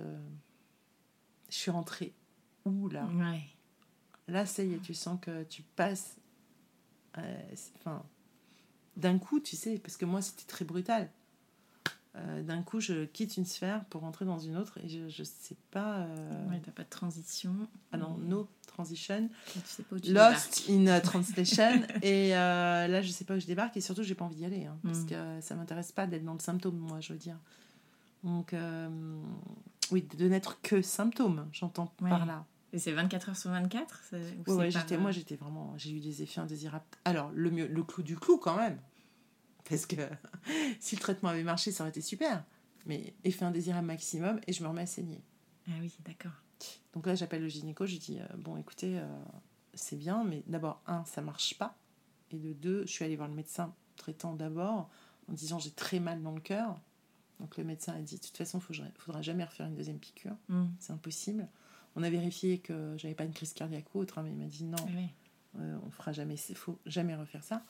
[1.50, 2.14] je suis rentrée
[2.64, 3.04] où, là?
[3.14, 3.42] Ouais.
[4.26, 6.16] Là, ça y est, tu sens que tu passes.
[7.76, 8.02] Enfin,
[8.96, 11.10] d'un coup, tu sais, parce que moi, c'était très brutal.
[12.16, 15.22] Euh, d'un coup, je quitte une sphère pour rentrer dans une autre et je, je
[15.22, 15.98] sais pas.
[15.98, 17.54] euh, Ouais, t'as pas de transition.
[17.92, 19.28] Ah non, no transition.
[19.52, 20.70] Tu sais pas où tu Lost débarques.
[20.70, 21.82] in a translation.
[22.02, 24.44] et euh, là, je sais pas où je débarque et surtout, j'ai pas envie d'y
[24.44, 24.64] aller.
[24.66, 25.06] hein, Parce Mm.
[25.06, 27.36] que ça m'intéresse pas d'être dans le symptôme, moi, je veux dire.
[28.24, 28.88] Donc, euh,
[29.92, 32.10] oui, de n'être que symptôme, j'entends Ouais.
[32.10, 32.44] par là.
[32.72, 35.74] Et c'est 24 heures sur 24 c'est- ou Ouais, ouais, j'étais, moi, j'étais vraiment.
[35.76, 36.84] J'ai eu des effets indésirables.
[37.04, 38.78] Alors, le, mieux, le clou du clou, quand même.
[39.70, 39.96] Parce que
[40.80, 42.44] si le traitement avait marché, ça aurait été super.
[42.86, 45.22] Mais effet indésirable maximum et je me remets à saigner.
[45.68, 46.32] Ah oui, d'accord.
[46.92, 49.06] Donc là, j'appelle le gynéco, je lui dis euh, Bon, écoutez, euh,
[49.74, 51.76] c'est bien, mais d'abord, un, ça marche pas.
[52.30, 54.90] Et de deux, je suis allée voir le médecin traitant d'abord
[55.28, 56.80] en disant J'ai très mal dans le cœur.
[57.38, 59.98] Donc le médecin a dit De toute façon, il ne faudra jamais refaire une deuxième
[59.98, 60.36] piqûre.
[60.48, 60.66] Mm.
[60.78, 61.48] C'est impossible.
[61.96, 64.46] On a vérifié que j'avais pas une crise cardiaque ou autre, hein, mais il m'a
[64.46, 65.08] dit non, Ah ouais.
[65.58, 67.64] euh, on fera jamais, faux, jamais refaire ça.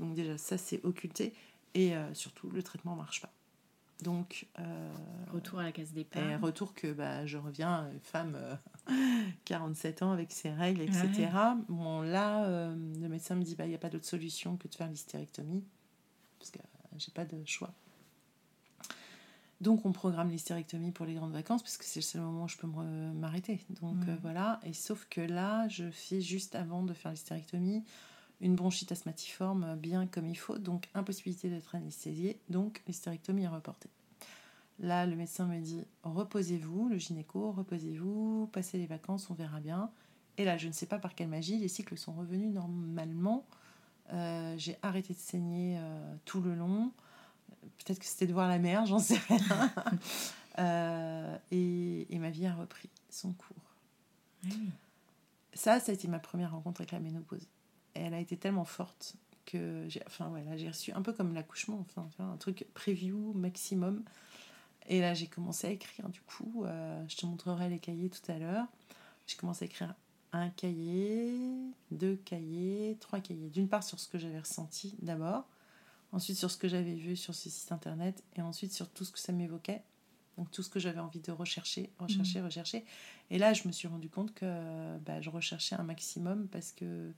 [0.00, 1.34] Donc déjà, ça c'est occulté.
[1.74, 3.32] Et euh, surtout, le traitement marche pas.
[4.02, 4.92] Donc, euh,
[5.32, 6.22] Retour à la case départ.
[6.22, 8.54] et retour que bah, je reviens, euh, femme, euh,
[9.46, 11.28] 47 ans avec ses règles, etc.
[11.68, 14.74] Bon, là, le médecin me dit, bah, il n'y a pas d'autre solution que de
[14.74, 15.64] faire l'hystérectomie,
[16.38, 16.58] parce que
[16.98, 17.72] j'ai pas de choix.
[19.62, 22.48] Donc, on programme l'hystérectomie pour les grandes vacances, parce que c'est le seul moment où
[22.48, 23.60] je peux m'arrêter.
[23.80, 24.60] Donc, euh, voilà.
[24.64, 27.82] Et sauf que là, je fais juste avant de faire l'hystérectomie
[28.40, 33.90] une bronchite asthmatiforme bien comme il faut, donc impossibilité d'être anesthésiée, donc l'hystérectomie est reportée.
[34.78, 39.90] Là, le médecin me dit reposez-vous, le gynéco, reposez-vous, passez les vacances, on verra bien.
[40.38, 43.46] Et là, je ne sais pas par quelle magie, les cycles sont revenus normalement.
[44.12, 46.92] Euh, J'ai arrêté de saigner euh, tout le long.
[47.78, 49.72] Peut-être que c'était de voir la mer, j'en sais rien.
[50.58, 53.76] Euh, et, et ma vie a repris son cours.
[55.52, 57.46] Ça, ça a été ma première rencontre avec la ménopause.
[58.00, 59.16] Elle a été tellement forte
[59.46, 63.32] que j'ai enfin, ouais, là, j'ai reçu un peu comme l'accouchement, enfin, un truc preview
[63.34, 64.02] maximum.
[64.88, 66.08] Et là, j'ai commencé à écrire.
[66.08, 68.66] Du coup, euh, je te montrerai les cahiers tout à l'heure.
[69.26, 69.94] J'ai commencé à écrire
[70.32, 71.32] un cahier,
[71.90, 73.48] deux cahiers, trois cahiers.
[73.50, 75.48] D'une part sur ce que j'avais ressenti d'abord,
[76.12, 79.12] ensuite sur ce que j'avais vu sur ce site internet, et ensuite sur tout ce
[79.12, 79.82] que ça m'évoquait.
[80.36, 82.84] Donc tout ce que j'avais envie de rechercher, rechercher, rechercher.
[83.30, 87.10] Et là, je me suis rendu compte que bah, je recherchais un maximum parce que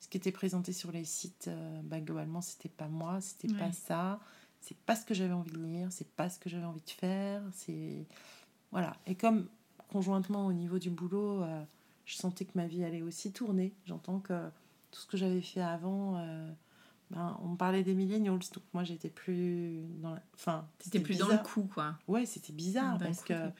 [0.00, 3.66] ce qui était présenté sur les sites, euh, bah, globalement, c'était pas moi, c'était pas
[3.66, 3.72] Ouais.
[3.72, 4.18] ça,
[4.60, 6.90] c'est pas ce que j'avais envie de lire, c'est pas ce que j'avais envie de
[6.90, 8.06] faire, c'est
[8.72, 8.96] voilà.
[9.06, 9.46] Et comme
[9.88, 11.62] conjointement au niveau du boulot, euh,
[12.06, 13.74] je sentais que ma vie allait aussi tourner.
[13.84, 14.48] J'entends que
[14.90, 16.50] tout ce que j'avais fait avant, euh,
[17.10, 20.22] ben, on me parlait des millennials, donc moi j'étais plus dans la...
[20.34, 21.98] Enfin, C'était plus dans le coup, quoi.
[22.08, 23.50] Ouais, c'était bizarre D'un parce coup, que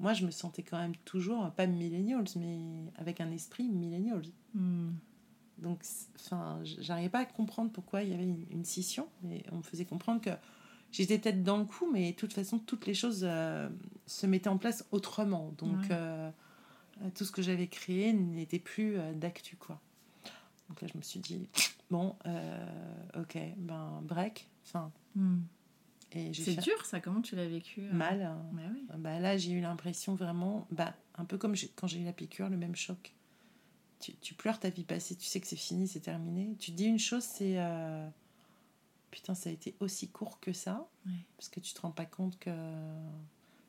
[0.00, 2.58] moi je me sentais quand même toujours, pas millennials, mais
[2.96, 4.26] avec un esprit millennials.
[4.54, 4.90] Mm.
[5.58, 5.80] Donc,
[6.16, 9.62] enfin, j'arrivais pas à comprendre pourquoi il y avait une, une scission, mais on me
[9.62, 10.30] faisait comprendre que
[10.92, 13.68] j'étais peut-être dans le coup, mais de toute façon, toutes les choses euh,
[14.06, 15.54] se mettaient en place autrement.
[15.58, 15.88] Donc, Ouais.
[15.92, 16.30] euh,
[17.02, 19.80] euh, tout ce que j'avais créé n'était plus euh, d'actu, quoi.
[20.68, 21.48] Donc là, je me suis dit,
[21.90, 22.16] bon,
[23.16, 24.48] ok, ben, break,
[25.14, 25.38] Mm.
[26.12, 27.00] et j'ai C'est fait dur, ça.
[27.00, 28.20] Comment tu l'as vécu mal.
[28.22, 28.42] hein.
[28.52, 28.84] Bah oui.
[28.98, 32.12] Bah là, j'ai eu l'impression vraiment, bah, un peu comme j'ai- quand j'ai eu la
[32.12, 33.14] piqûre, le même choc.
[34.00, 36.54] Tu, tu pleures ta vie passée, tu sais que c'est fini, c'est terminé.
[36.58, 37.58] Tu dis une chose, c'est.
[37.58, 38.08] euh,
[39.10, 40.86] putain, ça a été aussi court que ça.
[41.06, 41.12] Ouais.
[41.36, 42.50] Parce que tu te rends pas compte que.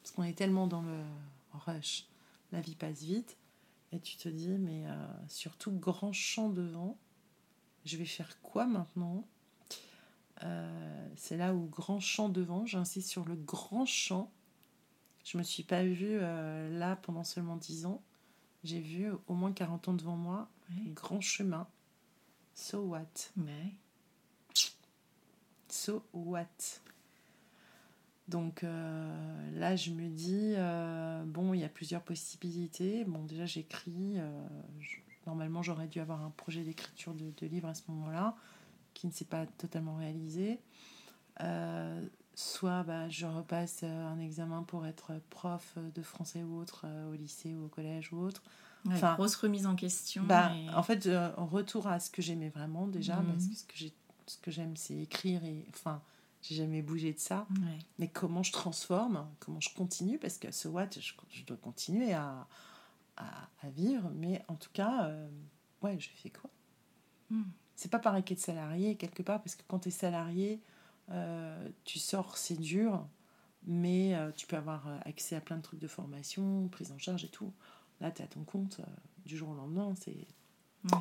[0.04, 1.02] Parce qu'on est tellement dans le
[1.54, 2.06] rush,
[2.52, 3.38] la vie passe vite.
[3.94, 6.98] Et tu te dis, mais euh, surtout grand champ devant,
[7.86, 9.26] je vais faire quoi maintenant?
[10.44, 14.30] Euh, C'est là où grand champ devant, j'insiste sur le grand champ.
[15.24, 18.02] Je me suis pas vue là pendant seulement 10 ans.
[18.68, 20.92] J'ai vu au moins 40 ans devant moi, Ouais.
[20.94, 21.66] grand chemin.
[22.54, 23.32] So what?
[23.38, 23.74] Ouais.
[25.70, 26.82] So what?
[28.28, 33.06] Donc euh, là, je me dis, euh, bon, il y a plusieurs possibilités.
[33.06, 34.16] Bon, déjà, j'écris.
[34.18, 34.48] euh,
[35.26, 38.36] normalement, j'aurais dû avoir un projet d'écriture de, de livre à ce moment-là,
[38.94, 40.60] qui ne s'est pas totalement réalisé.
[42.40, 47.10] Soit bah, je repasse euh, un examen pour être prof de français ou autre, euh,
[47.12, 48.44] au lycée ou au collège ou autre.
[48.86, 50.24] Ouais, Enfin, grosse remise en question.
[50.24, 53.32] Bah, et- En fait, euh, retour à ce que j'aimais vraiment déjà, Mhm.
[53.34, 53.94] parce que ce que, j'ai-
[54.28, 56.00] ce que j'aime, c'est écrire et enfin,
[56.44, 57.48] j'ai jamais bougé de ça.
[57.50, 57.80] Ouais.
[57.98, 62.14] Mais comment je transforme, comment je continue, parce que ce what, je, je dois continuer
[62.14, 62.46] à,
[63.18, 63.26] à,
[63.64, 65.28] à vivre, mais en tout cas, euh,
[65.82, 66.52] ouais, je fais quoi?
[67.32, 67.46] Mm.
[67.76, 70.62] C'est pas pareil qu'être salarié quelque part, parce que quand tu es salarié,
[71.12, 73.06] euh, tu sors, c'est dur,
[73.66, 76.98] mais euh, tu peux avoir euh, accès à plein de trucs de formation, prise en
[76.98, 77.52] charge et tout.
[78.02, 78.82] Là, tu es à ton compte
[79.26, 80.16] du jour au lendemain, c'est
[80.92, 81.00] Ouais.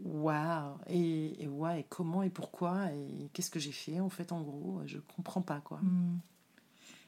[0.00, 4.30] waouh et, et ouais, et comment et pourquoi et qu'est-ce que j'ai fait en fait
[4.32, 5.78] en gros, je comprends pas quoi.
[5.78, 6.20] Mm.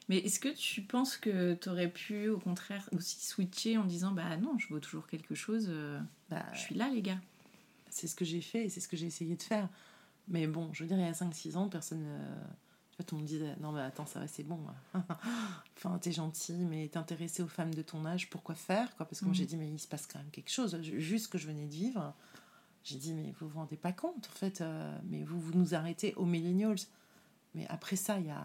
[0.09, 4.11] Mais est-ce que tu penses que tu aurais pu, au contraire, aussi switcher en disant
[4.11, 7.19] Bah non, je vaux toujours quelque chose, euh, Bah, je suis là, les gars?
[7.89, 9.69] c'est ce que j'ai fait et c'est ce que j'ai essayé de faire.
[10.27, 12.03] Mais bon, je veux dire, il y a 5-6 ans, personne.
[12.05, 12.35] euh,
[12.91, 14.59] tu vois, tout le monde disait Non, mais attends, ça va, c'est bon.
[15.77, 19.05] enfin, t'es gentil, mais t'es intéressé aux femmes de ton âge, pourquoi faire quoi?
[19.05, 20.79] Parce que moi, j'ai dit Mais il se passe quand même quelque chose.
[20.81, 22.13] Ju- Juste ce que je venais de vivre,
[22.83, 25.73] j'ai dit Mais vous vous rendez pas compte, en fait, euh, mais vous, vous nous
[25.75, 26.75] arrêtez aux millennials.
[27.53, 28.41] Mais après ça, il y a.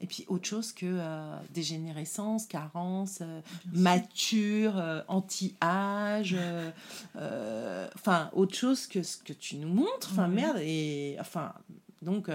[0.00, 3.40] Et puis autre chose que euh, dégénérescence, carence, euh,
[3.72, 6.36] mature, euh, anti-âge,
[7.16, 11.54] euh, enfin autre chose que ce que tu nous montres, enfin merde, et enfin
[12.02, 12.28] donc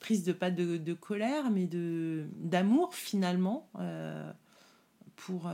[0.00, 3.68] prise de pas de, de colère mais de d'amour finalement
[5.14, 5.48] pour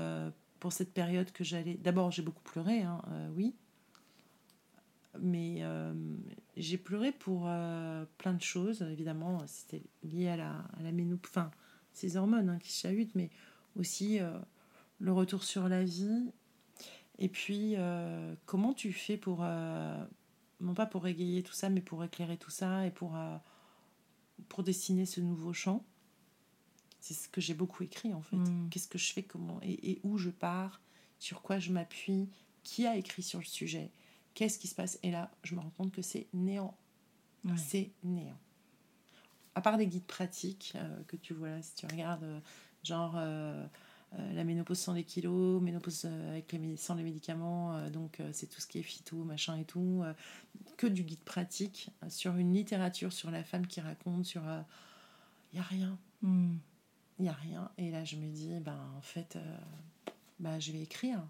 [0.58, 1.74] pour cette période que j'allais.
[1.74, 3.02] D'abord j'ai beaucoup pleuré, hein,
[3.36, 3.54] oui,
[5.20, 5.92] mais euh,
[6.56, 8.82] j'ai pleuré pour euh, plein de choses.
[8.82, 10.90] Évidemment, c'était lié à la, à la
[11.24, 11.50] enfin,
[11.92, 13.30] ces hormones hein, qui chahutent, mais
[13.76, 14.38] aussi euh,
[14.98, 16.32] le retour sur la vie.
[17.18, 17.76] Et puis,
[18.46, 19.44] comment tu fais pour,
[20.60, 23.16] non pas pour égayer tout ça, mais pour éclairer tout ça et pour,
[24.48, 25.84] pour dessiner ce nouveau champ?
[26.98, 28.36] C'est ce que j'ai beaucoup écrit en fait.
[28.36, 28.70] Mm.
[28.70, 30.80] Qu'est-ce que je fais, comment et, et où je pars,
[31.18, 32.28] sur quoi je m'appuie,
[32.64, 33.92] qui a écrit sur le sujet,
[34.34, 34.98] qu'est-ce qui se passe?
[35.02, 36.76] Et là, je me rends compte que c'est néant.
[37.44, 37.56] Ouais.
[37.56, 38.38] C'est néant.
[39.54, 42.40] À part des guides pratiques euh, que tu vois là, si tu regardes, euh,
[42.82, 43.66] genre euh,
[44.32, 48.66] la ménopause sans les kilos, ménopause avec les, sans les médicaments, donc c'est tout ce
[48.66, 50.02] qui est phyto, machin et tout,
[50.76, 54.42] que du guide pratique sur une littérature sur la femme qui raconte, sur.
[55.52, 56.56] Il n'y a rien Mm.
[57.18, 57.70] il n'y a rien.
[57.78, 59.38] Et là, je me dis, ben, en fait,
[60.40, 61.26] ben, je vais écrire.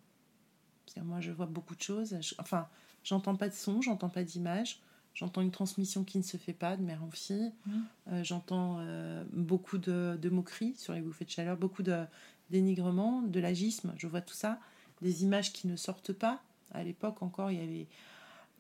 [0.85, 2.19] Parce que moi, je vois beaucoup de choses.
[2.21, 2.69] Je- enfin,
[3.05, 4.81] j'entends pas de son, j'entends pas d'image.
[5.15, 7.53] J'entends une transmission qui ne se fait pas de mère en fille.
[7.67, 7.85] Mhm.
[8.09, 12.05] Euh, j'entends euh, beaucoup de, de moqueries sur les bouffées de chaleur, beaucoup de
[12.51, 13.93] dénigrement, de l'agisme.
[13.99, 14.59] Je vois tout ça.
[15.03, 16.43] Des images qui ne sortent pas.
[16.73, 17.89] À l'époque encore, il y avait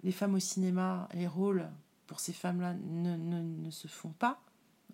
[0.03, 1.69] les femmes au cinéma, les rôles
[2.07, 4.41] pour ces femmes-là ne, ne, ne se font pas.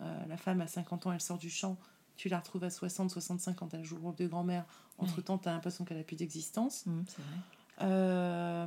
[0.00, 1.76] Euh, la femme à 50 ans, elle sort du champ,
[2.16, 4.64] tu la retrouves à 60, 65 quand elle joue le rôle de grand-mère.
[4.98, 6.86] Entre-temps, tu as l'impression qu'elle a plus d'existence.
[6.86, 7.36] Mm, c'est vrai.
[7.80, 8.66] Euh,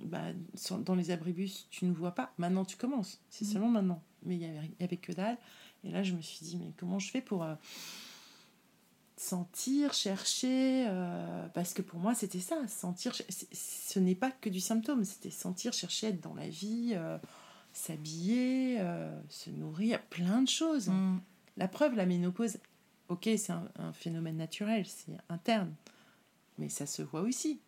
[0.00, 0.24] bah,
[0.54, 2.32] sur- dans les abribus, tu ne vois pas.
[2.38, 3.20] Maintenant, tu commences.
[3.30, 3.50] C'est Mhm.
[3.52, 4.02] seulement maintenant.
[4.24, 5.38] Mais il n'y avait, avait que dalle.
[5.84, 7.54] Et là, je me suis dit, mais comment je fais pour euh,
[9.16, 12.66] sentir, chercher euh, Parce que pour moi, c'était ça.
[12.68, 13.14] Sentir,
[13.52, 15.04] ce n'est pas que du symptôme.
[15.04, 16.94] C'était sentir, chercher, être dans la vie,
[17.72, 18.78] s'habiller,
[19.28, 20.88] se nourrir, plein de choses.
[20.88, 21.20] Mm.
[21.56, 22.58] La preuve, la ménopause,
[23.08, 25.74] ok, c'est un, un phénomène naturel, c'est interne,
[26.58, 27.60] mais ça se voit aussi.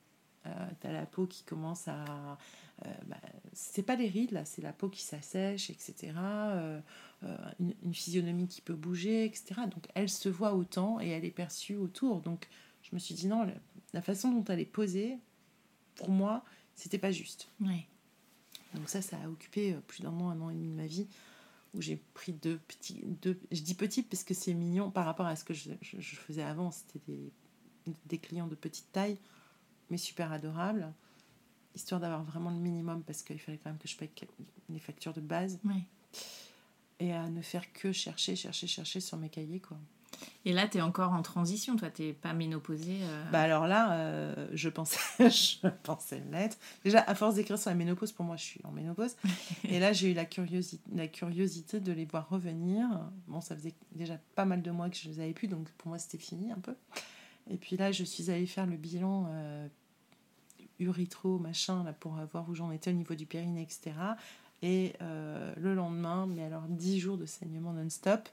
[0.46, 2.36] Euh, T'as la peau qui commence à.
[2.84, 3.16] euh, bah,
[3.52, 6.12] c'est pas les rides là, c'est la peau qui s'assèche, etc.
[6.16, 6.80] Euh,
[7.22, 9.62] euh, une, une physionomie qui peut bouger, etc.
[9.70, 12.20] Donc elle se voit autant et elle est perçue autour.
[12.20, 12.48] Donc
[12.82, 13.54] je me suis dit non, la,
[13.94, 15.18] la façon dont elle est posée,
[15.96, 17.48] pour moi, c'était pas juste.
[17.60, 17.86] Ouais.
[18.74, 20.86] Donc ça, ça a occupé euh, plus d'un an, un an et demi de ma
[20.86, 21.06] vie,
[21.74, 23.00] où j'ai pris deux petits...
[23.22, 26.00] Deux, je dis petits parce que c'est mignon par rapport à ce que je, je-
[26.00, 26.70] je faisais avant.
[26.72, 27.32] C'était des,
[28.06, 29.16] des clients de petite taille,
[29.90, 30.92] mais super adorables,
[31.74, 34.10] histoire d'avoir vraiment le minimum, parce qu'il fallait quand même que je paye
[34.68, 35.58] les factures de base.
[37.00, 39.78] Et à ne faire que chercher, chercher, chercher sur mes cahiers, quoi.
[40.44, 43.30] Et là, tu es encore en transition, toi, tu pas ménopausée euh.
[43.30, 46.58] Bah alors là, euh, je pensais je pensais l'être.
[46.84, 49.16] Déjà, à force d'écrire sur la ménopause, pour moi, je suis en ménopause.
[49.64, 52.86] et là, j'ai eu la curiosité, la curiosité de les voir revenir.
[53.26, 55.88] Bon, ça faisait déjà pas mal de mois que je les avais plus, donc pour
[55.88, 56.74] moi, c'était fini un peu.
[57.50, 59.68] Et puis là, je suis allée faire le bilan euh,
[60.78, 63.92] uritro, machin, là, pour voir où j'en étais au niveau du périnée, etc.
[64.62, 68.30] Et le lendemain, mais alors 10 jours de saignement non-stop.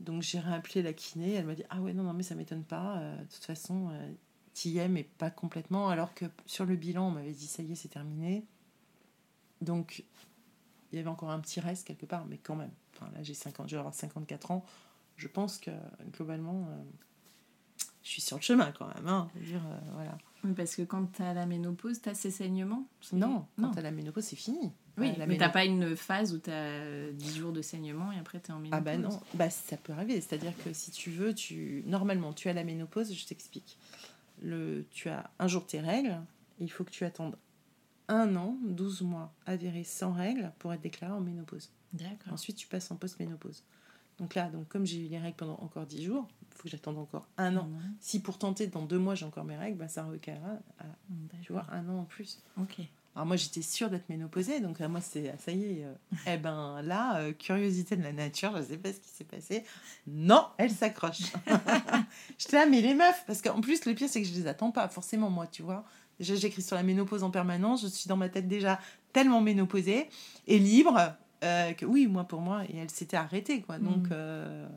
[0.00, 2.64] Donc j'ai réappelé la kiné, elle m'a dit Ah ouais, non, non, mais ça m'étonne
[2.64, 4.12] pas, euh, de toute façon, euh,
[4.52, 5.88] t'y es, mais pas complètement.
[5.88, 8.44] Alors que sur le bilan, on m'avait dit Ça y est, c'est terminé.
[9.62, 10.04] Donc
[10.92, 12.72] il y avait encore un petit reste quelque part, mais quand même.
[12.94, 14.64] Enfin là, j'ai 50, je vais avoir 54 ans.
[15.16, 15.70] Je pense que
[16.12, 16.82] globalement, euh,
[18.06, 19.08] je suis sur le chemin quand même.
[19.08, 19.60] Hein, dire,
[19.94, 20.16] voilà.
[20.44, 23.78] Oui, parce que quand tu as la ménopause, tu as ces saignements Non, quand tu
[23.80, 24.72] as la ménopause, c'est fini.
[24.96, 28.18] Oui, la mais t'as pas une phase où tu as 10 jours de saignement et
[28.18, 28.78] après tu es en ménopause.
[28.78, 30.20] Ah bah non, bah, ça peut arriver.
[30.20, 33.76] C'est-à-dire que si tu veux, tu normalement, tu as la ménopause, je t'explique.
[34.40, 34.86] Le...
[34.92, 36.20] Tu as un jour tes règles,
[36.60, 37.36] il faut que tu attendes
[38.08, 41.72] un an, 12 mois avérés sans règles pour être déclaré en ménopause.
[41.92, 42.32] D'accord.
[42.32, 43.64] Ensuite, tu passes en post-ménopause.
[44.18, 46.98] Donc là, donc comme j'ai eu les règles pendant encore 10 jours, faut que j'attende
[46.98, 47.68] encore un an.
[48.00, 50.84] Si pour tenter, dans deux mois, j'ai encore mes règles, bah, ça recalera à
[51.42, 52.42] tu vois, un an en plus.
[52.60, 52.80] Ok.
[53.16, 55.84] Alors moi j'étais sûre d'être ménopausée, donc moi c'est ça y est.
[55.84, 55.92] Euh,
[56.26, 59.64] eh ben là, euh, curiosité de la nature, je sais pas ce qui s'est passé.
[60.06, 61.32] Non, elle s'accroche.
[62.38, 64.70] J'étais là, mais les meufs, parce qu'en plus le pire c'est que je les attends
[64.70, 65.86] pas forcément moi, tu vois.
[66.18, 68.78] Déjà j'écris sur la ménopause en permanence, je suis dans ma tête déjà
[69.14, 70.10] tellement ménopausée
[70.46, 73.78] et libre euh, que oui, moi pour moi, et elle s'était arrêtée quoi.
[73.78, 74.68] Donc mm.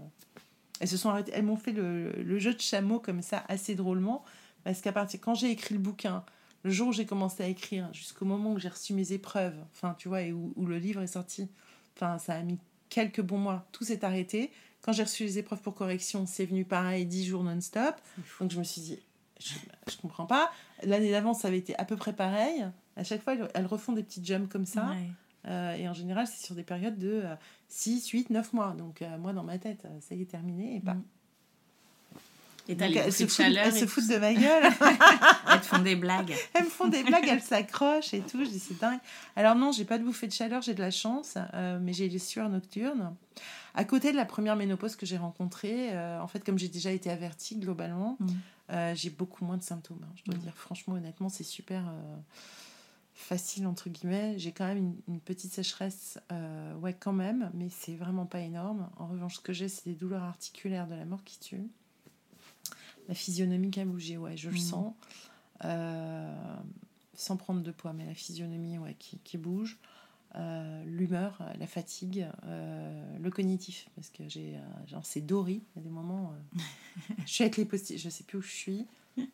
[0.79, 3.75] Elles se sont arrêtées, elles m'ont fait le, le, jeu de chameau comme ça assez
[3.75, 4.23] drôlement,
[4.63, 6.23] parce qu'à partir quand j'ai écrit le bouquin
[6.63, 9.95] le jour où j'ai commencé à écrire, jusqu'au moment où j'ai reçu mes épreuves, enfin,
[9.97, 11.47] tu vois, et où, le livre est sorti,
[11.95, 12.59] enfin, ça a mis
[12.89, 14.51] quelques bons mois, tout s'est arrêté.
[14.81, 17.95] Quand j'ai reçu les épreuves pour correction, c'est venu pareil, dix jours non-stop.
[18.39, 18.99] Donc je me suis dit,
[19.39, 19.53] je,
[19.89, 20.51] je comprends pas.
[20.83, 22.65] L'année d'avant, ça avait été à peu près pareil.
[22.95, 24.95] À chaque fois, elles, refont des petites jumps comme ça.
[25.47, 27.23] Euh, et en général, c'est sur des périodes de
[27.69, 28.75] 6, 8, 9 mois.
[28.77, 30.75] Donc euh, moi, dans ma tête, ça y est terminé.
[30.75, 30.95] Et pas.
[30.95, 31.03] Mm.
[32.69, 34.63] Et t'as les se, chaleur elles se foutent de ma gueule.
[35.51, 36.35] elles te font des blagues.
[36.53, 38.45] Elles me font des blagues, elles s'accrochent et tout.
[38.45, 38.99] Je dis, c'est dingue.
[39.35, 42.07] Alors non, j'ai pas de bouffée de chaleur, j'ai de la chance, euh, mais j'ai
[42.09, 43.15] des sueurs nocturnes.
[43.73, 46.91] À côté de la première ménopause que j'ai rencontrée, euh, en fait, comme j'ai déjà
[46.91, 48.27] été avertie globalement, mm.
[48.71, 50.03] euh, j'ai beaucoup moins de symptômes.
[50.03, 50.13] Hein.
[50.17, 50.43] je dois mm.
[50.43, 51.91] dire, franchement, honnêtement, c'est super
[53.19, 54.35] facile entre guillemets.
[54.37, 56.19] J'ai quand même une, une petite sécheresse,
[56.81, 58.89] ouais, quand même, mais c'est vraiment pas énorme.
[58.97, 61.69] En revanche, ce que j'ai, c'est des douleurs articulaires de la mort qui tue
[63.09, 64.59] la physionomie qui a bougé, ouais, je le mm.
[64.59, 64.93] sens.
[65.65, 66.55] Euh,
[67.15, 69.77] sans prendre de poids, mais la physionomie ouais, qui, qui bouge.
[70.35, 75.81] Euh, l'humeur, la fatigue, euh, le cognitif, parce que j'ai, genre, c'est Dory, il y
[75.81, 76.33] a des moments,
[77.25, 78.85] je suis avec les post je sais plus où je suis,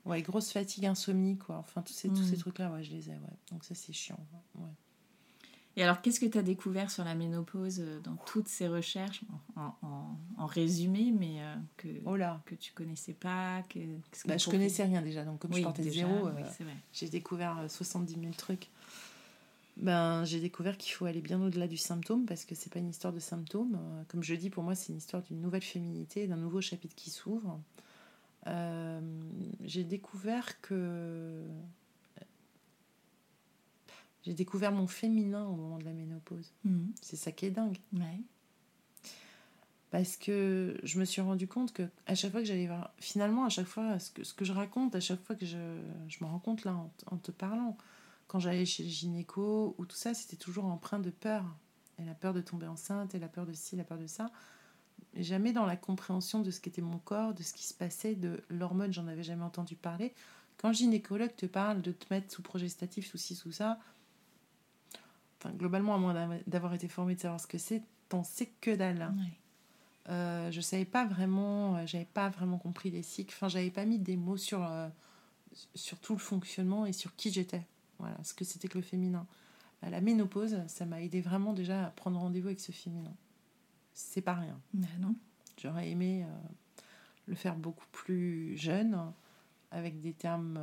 [0.05, 2.39] ouais, grosse fatigue, insomnie, quoi, enfin, tous ces, tous ces mm.
[2.39, 4.19] trucs-là, ouais, je les ai, ouais, donc ça, c'est chiant,
[4.55, 4.69] ouais.
[5.78, 9.21] Et alors, qu'est-ce que tu as découvert sur la ménopause euh, dans toutes ces recherches,
[9.57, 12.41] en, résumé, mais euh, que, oh là.
[12.45, 13.80] que tu connaissais pas que,
[14.26, 16.32] bah, Je connaissais rien déjà, donc comme je partais de zéro, euh,
[16.93, 18.69] j'ai découvert 70 000 trucs.
[19.78, 22.89] Ben, j'ai découvert qu'il faut aller bien au-delà du symptôme parce que c'est pas une
[22.89, 23.78] histoire de symptômes.
[24.07, 27.09] Comme je dis, pour moi, c'est une histoire d'une nouvelle féminité, d'un nouveau chapitre qui
[27.09, 27.59] s'ouvre.
[29.66, 31.43] J'ai découvert que
[34.26, 36.51] j'ai découvert mon féminin au moment de la ménopause.
[36.63, 36.91] Mhm.
[37.01, 37.78] C'est ça qui est dingue.
[39.91, 43.45] Parce que je me suis rendu compte que à chaque fois que j'allais voir, finalement,
[43.45, 46.24] à chaque fois, ce que, ce que je raconte, à chaque fois que je, je
[46.24, 47.78] me rends compte là en, te parlant,
[48.28, 51.45] quand j'allais chez le gynéco ou tout ça, c'était toujours empreint de peur.
[51.99, 54.32] Et la peur de tomber enceinte, et la peur de ci, la peur de ça.
[55.16, 58.43] Jamais dans la compréhension de ce qu'était mon corps, de ce qui se passait, de
[58.49, 60.13] l'hormone, j'en avais jamais entendu parler.
[60.57, 63.80] Quand le gynécologue te parle de te mettre sous progestatif, sous ci, sous ça,
[65.53, 69.01] globalement, à moins d'avoir été formée de savoir ce que c'est, t'en sais que dalle.
[69.01, 69.16] Hein.
[70.09, 73.34] Euh, je savais pas vraiment, euh, j'avais pas vraiment compris les cycles.
[73.36, 74.88] Enfin, j'avais pas mis des mots sur, euh,
[75.74, 77.63] sur tout le fonctionnement et sur qui j'étais.
[77.99, 79.26] Voilà, ce que c'était que le féminin.
[79.82, 83.13] Bah, la ménopause, ça m'a aidé vraiment déjà à prendre rendez-vous avec ce féminin.
[83.95, 84.59] C'est pas rien.
[84.73, 85.15] Bah, non.
[85.57, 86.25] J'aurais aimé
[87.25, 89.11] le faire beaucoup plus jeune,
[89.71, 90.59] avec des termes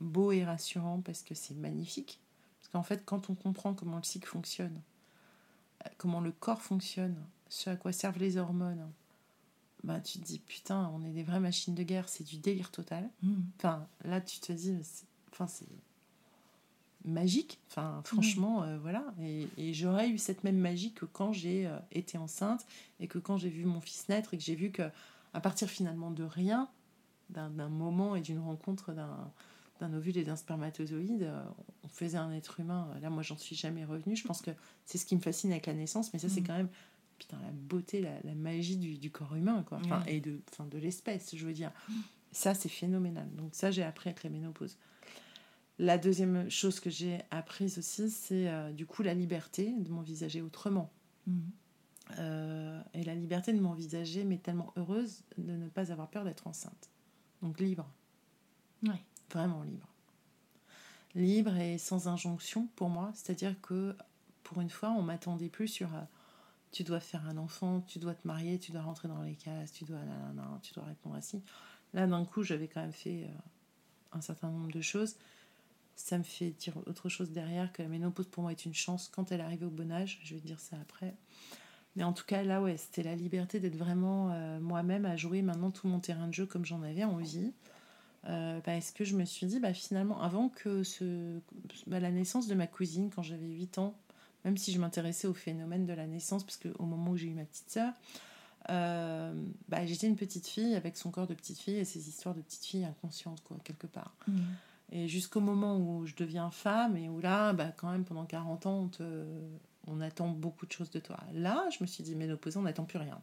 [0.00, 2.20] beaux et rassurants parce que c'est magnifique.
[2.74, 4.80] En fait, quand on comprend comment le cycle fonctionne,
[5.84, 7.16] euh, comment le corps fonctionne,
[7.48, 8.90] ce à quoi servent les hormones,
[9.84, 12.70] bah, tu te dis putain, on est des vraies machines de guerre, c'est du délire
[12.70, 13.10] total.
[13.58, 14.74] Enfin, là, tu te dis,
[15.32, 15.68] enfin, c'est.
[17.04, 17.58] Magique.
[17.68, 19.04] Enfin, franchement, euh, voilà.
[19.20, 22.64] Et, et j'aurais eu cette même magie que quand j'ai euh, été enceinte
[23.00, 24.82] et que quand j'ai vu mon fils naître et que j'ai vu que
[25.34, 26.68] à partir finalement de rien,
[27.30, 31.42] d'un moment et d'une rencontre d'un ovule et d'un spermatozoïde, euh,
[31.82, 32.88] on faisait un être humain.
[33.00, 34.14] Là, moi, j'en suis jamais revenue.
[34.14, 34.50] Je pense que
[34.84, 36.46] c'est ce qui me fascine avec la naissance, mais ça, c'est Mhm.
[36.46, 36.68] quand même
[37.18, 39.78] putain, la beauté, la, la magie du, du corps humain, quoi.
[39.84, 41.70] Enfin, et de, enfin, de l'espèce, je veux dire.
[42.32, 43.28] Ça, c'est phénoménal.
[43.36, 44.76] Donc, ça, j'ai appris avec la ménopause.
[45.78, 50.42] La deuxième chose que j'ai apprise aussi, c'est euh, du coup la liberté de m'envisager
[50.42, 50.92] autrement.
[51.26, 51.50] Mhm.
[52.18, 56.46] Euh, et la liberté de m'envisager, mais tellement heureuse de ne pas avoir peur d'être
[56.46, 56.90] enceinte.
[57.40, 57.90] Donc libre,
[58.82, 59.02] Ouais.
[59.30, 59.88] vraiment libre.
[61.14, 63.94] Libre et sans injonction pour moi, c'est-à-dire que
[64.42, 66.00] pour une fois, on m'attendait plus sur euh,
[66.70, 69.72] tu dois faire un enfant, tu dois te marier, tu dois rentrer dans les cases,
[69.72, 71.42] tu dois nanana, tu dois répondre à ci.
[71.94, 73.28] Là, d'un coup, j'avais quand même fait euh,
[74.12, 75.16] un certain nombre de choses.
[76.04, 79.08] Ça me fait dire autre chose derrière que la ménopause pour moi est une chance
[79.08, 80.18] quand elle arrive au bon âge.
[80.24, 81.14] Je vais dire ça après.
[81.94, 85.42] Mais en tout cas, là, ouais, c'était la liberté d'être vraiment euh, moi-même à jouer
[85.42, 87.52] maintenant tout mon terrain de jeu comme j'en avais envie.
[88.28, 91.38] Euh, parce que je me suis dit, bah, finalement, avant que ce,
[91.86, 93.94] bah, la naissance de ma cousine, quand j'avais 8 ans,
[94.44, 97.34] même si je m'intéressais au phénomène de la naissance, parce qu'au moment où j'ai eu
[97.34, 97.92] ma petite sœur,
[98.70, 99.32] euh,
[99.68, 102.40] bah, j'étais une petite fille avec son corps de petite fille et ses histoires de
[102.40, 104.14] petite fille inconsciente, quoi, quelque part.
[104.26, 104.44] Mhm.
[104.94, 108.66] Et jusqu'au moment où je deviens femme et où là, bah, quand même, pendant 40
[108.66, 109.26] ans, on, te-
[109.86, 111.18] on attend beaucoup de choses de toi.
[111.32, 113.18] Là, je me suis dit, ménopausée, on n'attend plus rien.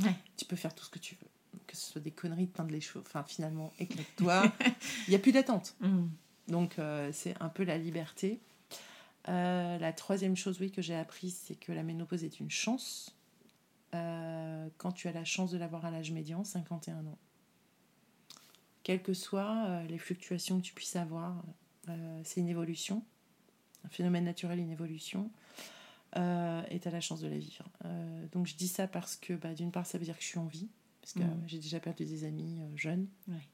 [0.00, 0.14] Ouais.
[0.36, 1.26] Tu peux faire tout ce que tu veux.
[1.66, 3.02] Que ce soit des conneries, de teindre les cheveux.
[3.06, 4.52] Enfin, finalement, éclate-toi.
[5.06, 5.74] Il n'y a plus d'attente.
[5.80, 6.10] Mhm.
[6.48, 8.38] Donc, euh, c'est un peu la liberté.
[9.28, 13.16] Euh, la troisième chose, oui, que j'ai appris, c'est que la ménopause est une chance.
[13.94, 17.18] Euh, quand tu as la chance de l'avoir à l'âge médian, 51 ans.
[18.90, 21.44] Quelles que soient euh, les fluctuations que tu puisses avoir,
[21.88, 23.04] euh, c'est une évolution.
[23.84, 25.30] Un phénomène naturel, une évolution.
[26.16, 27.68] Euh, et tu as la chance de la vivre.
[27.84, 30.26] Euh, donc, je dis ça parce que, bah, d'une part, ça veut dire que je
[30.26, 30.66] suis en vie.
[31.02, 33.06] Parce que euh, j'ai déjà perdu des amis jeunes.
[33.28, 33.46] Ouais.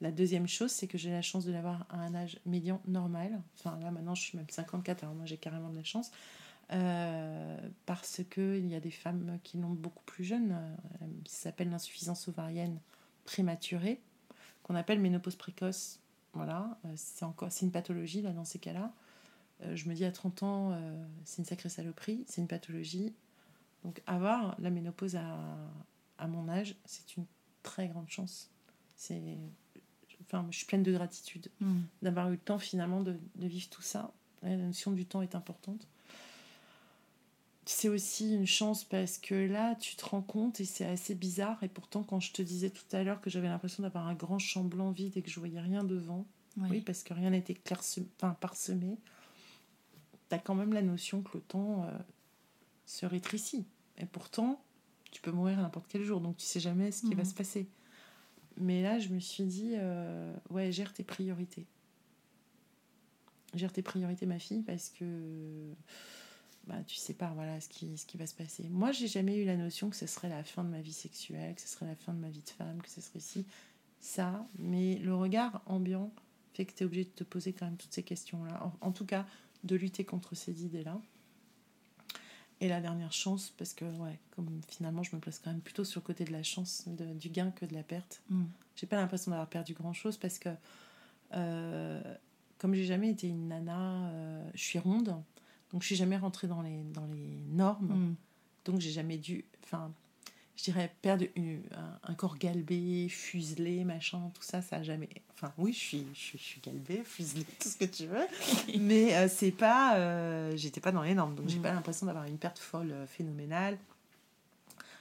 [0.00, 3.42] La deuxième chose, c'est que j'ai la chance de l'avoir à un âge médian normal.
[3.58, 6.12] Enfin, là, maintenant, je suis même 54, alors moi, j'ai carrément de la chance.
[7.86, 10.56] Parce qu'il y a des femmes qui l'ont beaucoup plus jeune.
[11.26, 12.78] Ça s'appelle l'insuffisance ovarienne
[13.24, 14.00] prématurée,
[14.70, 15.98] qu'on appelle ménopause précoce.
[16.32, 18.92] Voilà, euh, c'est encore c'est une pathologie, là, dans ces cas-là.
[19.62, 23.12] Euh, je me dis, à 30 ans, euh, c'est une sacrée saloperie, c'est une pathologie.
[23.82, 25.38] Donc, avoir la ménopause à,
[26.18, 27.24] à mon âge, c'est une
[27.64, 28.48] très grande chance.
[28.94, 29.38] C'est
[30.22, 31.82] enfin, je suis pleine de gratitude Mhm.
[32.02, 34.12] d'avoir eu le temps finalement de, de vivre tout ça.
[34.42, 35.88] La notion du temps est importante.
[37.66, 41.62] C'est aussi une chance parce que là, tu te rends compte et c'est assez bizarre.
[41.62, 44.38] Et pourtant, quand je te disais tout à l'heure que j'avais l'impression d'avoir un grand
[44.38, 48.34] champ blanc vide et que je voyais rien devant, oui, parce que rien n'était enfin,
[48.40, 48.96] parsemé,
[50.28, 51.90] tu as quand même la notion que le temps euh,
[52.86, 53.64] se rétrécit.
[53.98, 54.60] Et pourtant,
[55.12, 57.28] tu peux mourir à n'importe quel jour, donc tu sais jamais ce qui va Mhm.
[57.28, 57.68] se passer.
[58.56, 61.66] Mais là, je me suis dit, euh, ouais, gère tes priorités.
[63.54, 65.72] Gère tes priorités, ma fille, parce que
[66.66, 68.68] bah, tu sais pas voilà, ce, qui, ce qui va se passer.
[68.68, 71.54] Moi, j'ai jamais eu la notion que ce serait la fin de ma vie sexuelle,
[71.54, 73.46] que ce serait la fin de ma vie de femme, que ce serait ci,
[74.00, 74.46] ça.
[74.58, 76.12] Mais le regard ambiant
[76.54, 78.62] fait que tu es obligé de te poser quand même toutes ces questions-là.
[78.64, 79.26] En, en tout cas,
[79.64, 81.00] de lutter contre ces idées-là.
[82.62, 85.84] Et la dernière chance, parce que ouais, comme finalement je me place quand même plutôt
[85.84, 88.20] sur le côté de la chance, de- du gain que de la perte.
[88.28, 88.50] Mhm.
[88.76, 90.50] J'ai pas l'impression d'avoir perdu grand chose parce que
[91.32, 92.02] euh,
[92.58, 95.14] comme j'ai jamais été une nana, euh, je suis ronde,
[95.72, 98.14] donc je suis jamais rentrée dans les, dans les normes, Mhm.
[98.64, 99.92] donc j'ai jamais dû, enfin,
[100.56, 105.08] je dirais perdre une- un, un corps galbé, fuselé, machin, tout ça, ça a jamais.
[105.34, 108.26] Enfin, oui, je suis, je suis, je suis galbée, fuselée, tout ce que tu veux,
[108.78, 111.62] mais euh, c'est pas, euh, j'étais pas dans les normes, donc j'ai Mhm.
[111.62, 113.78] pas l'impression d'avoir une perte folle euh, phénoménale.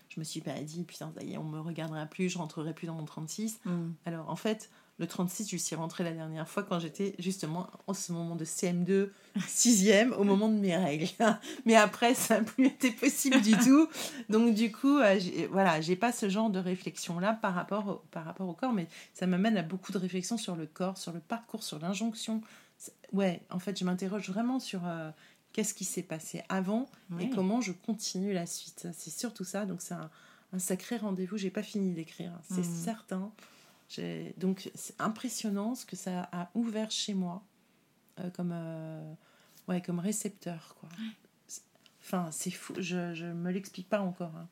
[0.09, 2.73] Je me suis pas dit, putain, ça y est, on me regardera plus, je rentrerai
[2.73, 3.59] plus dans mon 36.
[3.65, 3.93] Mhm.
[4.05, 4.69] Alors en fait,
[4.99, 8.43] le 36, je suis rentrée la dernière fois quand j'étais justement en ce moment de
[8.45, 9.09] CM2,
[9.47, 11.07] 6e, au moment de mes règles.
[11.65, 13.87] Mais après, ça n'a plus été possible du tout.
[14.29, 15.19] Donc du coup, euh,
[15.51, 18.87] voilà, j'ai pas ce genre de réflexion-là par rapport, au, par rapport au corps, mais
[19.13, 22.41] ça m'amène à beaucoup de réflexions sur le corps, sur le parcours, sur l'injonction.
[23.13, 25.09] Ouais, en fait, je m'interroge vraiment sur euh,
[25.53, 26.87] qu'est-ce qui s'est passé avant
[27.19, 28.87] et comment je continue la suite.
[28.95, 29.65] C'est surtout ça.
[29.65, 30.09] Donc c'est un,
[30.53, 31.37] un sacré rendez-vous.
[31.37, 32.83] J'ai pas fini d'écrire, c'est Mhm.
[32.83, 33.31] certain.
[34.37, 37.43] Donc c'est impressionnant ce que ça a ouvert chez moi
[38.19, 39.13] euh, comme, euh,
[39.67, 40.75] ouais, comme récepteur.
[40.79, 40.89] Quoi.
[42.01, 42.73] Enfin, c'est fou.
[42.77, 44.35] Je, je me l'explique pas encore.
[44.35, 44.47] hein.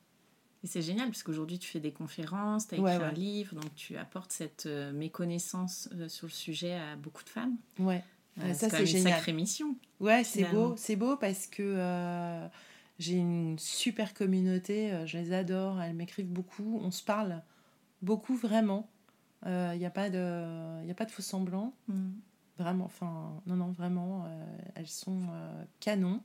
[0.64, 3.74] Et c'est génial, puisqu'aujourd'hui tu fais des conférences, tu as Ouais, écrit un livre, donc
[3.76, 7.56] tu apportes cette euh, méconnaissance sur le sujet à beaucoup de femmes.
[7.80, 8.04] Ouais.
[8.40, 9.76] C'est ça, c'est une sacrée mission.
[10.00, 12.48] Ouais, c'est beau, c'est beau parce que
[13.00, 17.42] j'ai une super communauté, je les adore, elles m'écrivent beaucoup, on se parle
[18.04, 18.90] beaucoup vraiment.
[19.48, 22.10] Il n'y a pas de, y a pas de faux semblants, Mm.
[22.60, 22.86] vraiment.
[22.86, 24.46] Enfin, non, non, vraiment, euh,
[24.76, 26.22] elles sont euh, canon.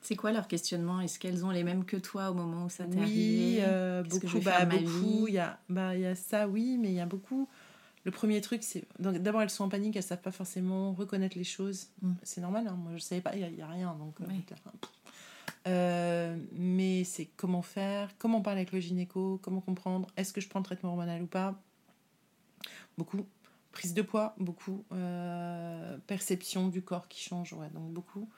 [0.00, 1.00] C'est quoi leur questionnement?
[1.00, 3.56] Est-ce qu'elles ont les mêmes que toi au moment où ça t'est Oui, arrivé?
[3.64, 5.28] euh, que je beaucoup, vais bah, beaucoup.
[5.28, 7.48] Il y a, bah, il y a ça, oui, mais il y a beaucoup.
[8.04, 11.44] Le premier truc, c'est d'abord elles sont en panique, elles savent pas forcément reconnaître les
[11.44, 11.88] choses.
[12.02, 12.12] Mm.
[12.22, 14.20] C'est normal, hein, moi je savais pas, il y a, il rien, donc.
[14.20, 14.44] euh, Oui.
[15.66, 20.48] Euh, mais c'est comment faire, comment parler avec le gynéco, comment comprendre, est-ce que je
[20.48, 21.58] prends le traitement hormonal ou pas?
[22.98, 23.26] Beaucoup.
[23.72, 24.84] Prise de poids, beaucoup.
[24.92, 28.28] Euh, perception du corps qui change, ouais, donc beaucoup.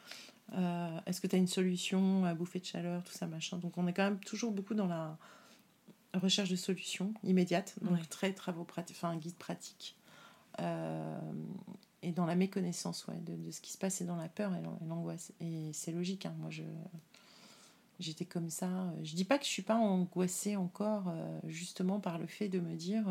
[0.55, 3.59] Euh, Est-ce que tu as une solution à bouffer de chaleur, tout ça, machin?
[3.59, 5.19] Donc on est quand même toujours beaucoup dans la
[6.15, 8.05] recherche de solutions immédiates, donc Ouais.
[8.09, 9.97] très travaux pratiques, enfin un guide pratique.
[10.61, 11.19] Euh,
[12.03, 14.55] et dans la méconnaissance ouais, de, de ce qui se passe et dans la peur
[14.55, 15.33] et l'an- et l'angoisse.
[15.41, 16.63] Et c'est logique, hein, moi je
[17.99, 18.69] j'étais comme ça.
[19.03, 22.61] Je dis pas que je suis pas angoissée encore, euh, justement par le fait de
[22.61, 23.05] me dire,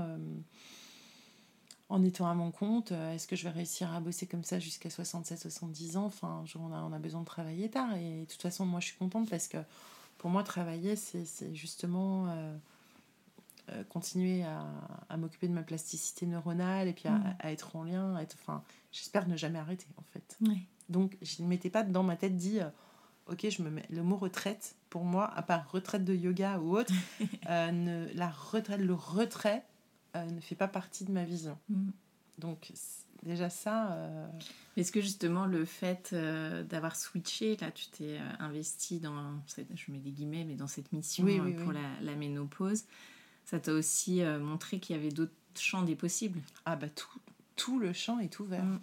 [1.89, 4.59] en étant à mon compte, euh, est-ce que je vais réussir à bosser comme ça
[4.59, 6.05] jusqu'à 67-70 ans?
[6.05, 7.95] Enfin, on a, on a besoin de travailler tard.
[7.95, 9.57] Et de toute façon, moi je suis contente parce que
[10.17, 12.57] pour moi, travailler, c'est justement euh,
[13.69, 14.65] euh, continuer à,
[15.09, 17.35] à m'occuper de ma plasticité neuronale et puis à, Mm.
[17.39, 18.15] à être en lien.
[18.15, 20.37] à Être, enfin, J'espère ne jamais arrêter en fait.
[20.89, 22.69] Donc, je ne m'étais pas dans ma tête dit, euh,
[23.27, 24.75] ok, je me mets le mot retraite.
[24.89, 26.93] Pour moi, à part retraite de yoga ou autre,
[27.71, 29.63] ne- la retraite, le retrait
[30.15, 31.57] euh, ne fait pas partie de ma vision.
[31.69, 31.89] Mm.
[32.39, 32.71] Donc,
[33.23, 34.27] déjà ça, euh,
[34.77, 39.75] Est-ce que justement le fait euh, d'avoir switché, là tu t'es euh, investi dans, cette-
[39.75, 41.75] je mets des guillemets, mais dans cette mission Oui, oui, pour oui.
[41.75, 42.83] La, la ménopause,
[43.45, 46.41] ça t'a aussi montré qu'il y avait d'autres champs des possibles?
[46.65, 47.19] Ah bah tout,
[47.55, 48.63] tout le champ est ouvert.
[48.63, 48.79] Mm.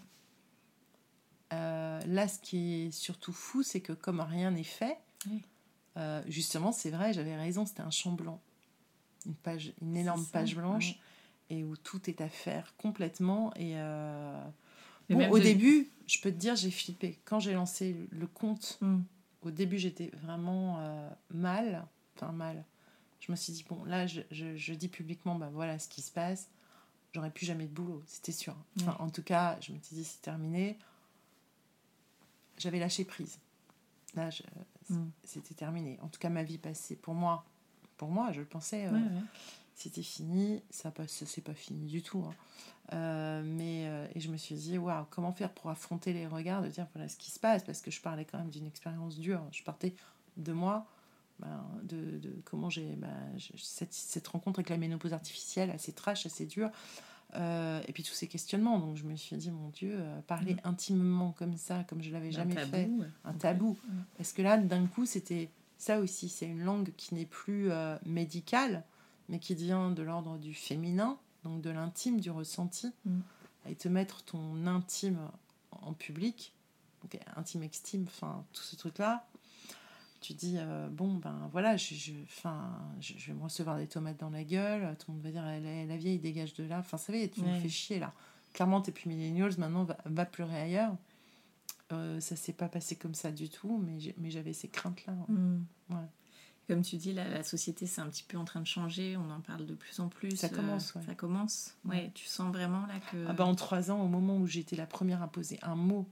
[1.51, 4.99] Là, ce qui est surtout fou, c'est que comme rien n'est fait,
[6.26, 8.41] justement, c'est vrai, j'avais raison, c'était un champ blanc.
[9.26, 10.99] Une, page, une énorme ça, page blanche ouais.
[11.53, 13.53] Et où tout est à faire complètement.
[13.57, 14.42] Et euh,
[15.11, 17.18] bon, au de- début, je peux te dire, j'ai flippé.
[17.26, 19.00] Quand j'ai lancé le, compte, Mm.
[19.42, 21.86] au début, j'étais vraiment euh, mal.
[22.16, 22.64] Enfin, mal.
[23.20, 26.00] Je me suis dit, bon, là, je, je- je dis publiquement, bah voilà ce qui
[26.03, 26.48] se passe.
[27.14, 28.57] J'aurais plus jamais de boulot, c'était sûr.
[28.80, 30.78] Enfin, En tout cas, je me suis dit, c'est terminé.
[32.59, 33.38] J'avais lâché prise.
[34.14, 34.42] Là, je-
[34.90, 35.11] Mm.
[35.24, 35.98] c'était terminé.
[36.03, 37.44] En tout cas, ma vie passée, pour moi,
[37.98, 39.22] pour moi, je le pensais, euh, Ouais, ouais.
[39.75, 40.62] C'était fini.
[40.70, 42.25] Ça pas, ça, c'est pas fini du tout.
[42.27, 42.35] hein.
[42.93, 46.62] Euh, mais euh, et je me suis dit, waouh, comment faire pour affronter les regards,
[46.62, 49.18] de dire voilà ce qui se passe, parce que je parlais quand même d'une expérience
[49.18, 49.43] dure.
[49.51, 49.95] Je partais
[50.37, 50.87] de moi,
[51.39, 53.09] ben, de, de comment j'ai ben,
[53.57, 56.70] cette, cette rencontre avec la ménopause artificielle, assez trash, assez dure.
[57.35, 58.79] Euh, et puis tous ces questionnements.
[58.79, 62.55] Donc je me suis dit, mon Dieu, parler intimement comme ça, comme je l'avais jamais
[62.55, 63.07] tabou, fait, ouais.
[63.25, 63.79] un tabou.
[64.18, 65.49] Parce que là, d'un coup, c'était
[65.79, 66.29] ça aussi.
[66.29, 67.70] C'est une langue qui n'est plus
[68.05, 68.85] médicale,
[69.29, 72.93] mais qui vient de l'ordre du féminin, donc de l'intime, du ressenti.
[73.05, 73.20] Mm.
[73.68, 75.18] Et te mettre ton intime
[75.70, 76.53] en public,
[77.03, 79.25] donc intime, extime, enfin, tout ce truc-là.
[80.20, 82.12] Tu dis, euh, bon, ben voilà, je, je,
[83.01, 84.97] je, je vais me recevoir des tomates dans la gueule.
[84.99, 86.79] Tout le monde va dire, la, la vieille dégage de là.
[86.79, 87.61] Enfin, ça va, tu me Ouais.
[87.61, 88.12] fais chier là.
[88.53, 90.95] Clairement, t'es plus millennials, maintenant, va, va pleurer ailleurs.
[91.93, 93.83] Euh, ça s'est pas passé comme ça du tout,
[94.18, 95.12] mais j'avais ces craintes-là.
[95.29, 95.64] Mm.
[95.91, 95.97] Ouais.
[96.68, 99.30] Comme tu dis, la, la société c'est un petit peu en train de changer, on
[99.30, 100.36] en parle de plus en plus.
[100.36, 101.02] Ça euh, commence, ouais.
[101.04, 101.74] Ça commence.
[101.84, 103.26] Ouais, tu sens vraiment là que.
[103.28, 106.06] Ah bah, en trois ans, au moment où j'étais la première à poser un mot,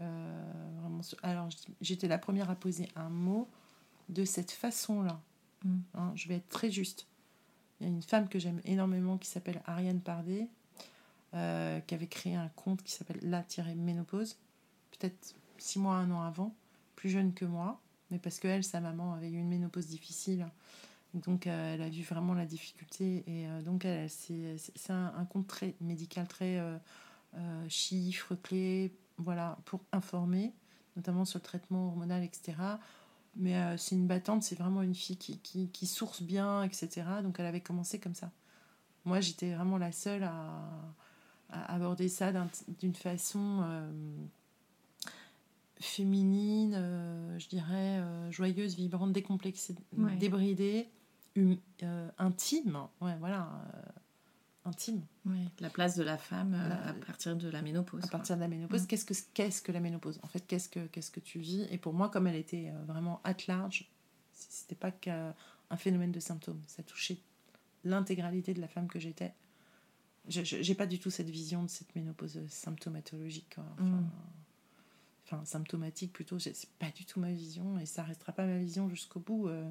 [0.00, 1.48] euh, vraiment, alors
[1.80, 3.48] j'étais la première à poser un mot
[4.08, 5.20] de cette façon-là.
[5.64, 5.78] Mm.
[5.94, 7.06] Hein, je vais être très juste.
[7.80, 10.48] Il y a une femme que j'aime énormément qui s'appelle Ariane Pardet,
[11.34, 14.36] euh, qui avait créé un compte qui s'appelle La-Ménopause,
[14.92, 16.54] peut-être six mois, un an avant,
[16.94, 17.80] plus jeune que moi,
[18.10, 20.46] mais parce que elle, sa maman, avait eu une ménopause difficile.
[21.14, 25.74] Donc euh, elle a vu vraiment la difficulté et euh, donc c'est un, compte très
[25.80, 26.76] médical, très euh,
[27.36, 28.36] euh, chiffres,
[29.18, 30.52] voilà, pour informer,
[30.96, 32.54] notamment sur le traitement hormonal, etc.
[33.36, 37.22] Mais c'est une battante, c'est vraiment une fille qui, qui, source bien, etc.
[37.22, 38.32] Donc elle avait commencé comme ça.
[39.04, 40.68] Moi, j'étais vraiment la seule à,
[41.50, 42.50] aborder ça d'un-
[42.80, 43.64] d'une façon
[45.80, 50.14] féminine, euh, je dirais, euh, joyeuse, vibrante, décomplexée, Ouais.
[50.16, 50.88] débridée,
[51.36, 52.86] hum- euh, intime.
[53.00, 53.50] Ouais, voilà,
[54.64, 55.02] intime.
[55.26, 58.04] Ouais, la place de la femme La- à partir de la ménopause.
[58.04, 58.86] à partir de la ménopause.
[58.86, 60.20] Qu'est-ce que qu'est-ce que la ménopause?
[60.22, 61.66] En fait, qu'est-ce que qu'est-ce que tu vis?
[61.70, 63.90] Et pour moi, comme elle était vraiment at large,
[64.32, 65.34] c'était pas qu'un
[65.76, 66.60] phénomène de symptômes.
[66.66, 67.18] Ça touchait
[67.84, 69.34] l'intégralité de la femme que j'étais.
[70.28, 73.54] je n'ai pas du tout cette vision de cette ménopause symptomatologique.
[73.54, 73.64] quoi.
[73.78, 74.10] Enfin, Mm.
[75.30, 76.38] Enfin, symptomatique plutôt.
[76.38, 79.48] C'est pas du tout ma vision et ça restera pas ma vision jusqu'au bout.
[79.48, 79.68] euh.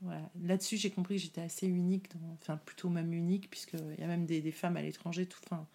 [0.00, 0.28] Voilà.
[0.42, 4.06] Là-dessus, j'ai compris que j'étais assez unique, dans- enfin plutôt même unique, puisqu'il y a
[4.06, 5.66] même des, des femmes à l'étranger tout, enfin,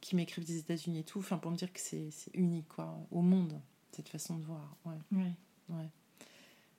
[0.00, 2.98] qui m'écrivent des États-Unis et tout, enfin, pour me dire que c'est c'est unique quoi,
[3.10, 3.60] au monde,
[3.92, 4.76] cette façon de voir.
[4.84, 4.96] Ouais.
[5.12, 5.32] Ouais.
[5.70, 5.88] Ouais.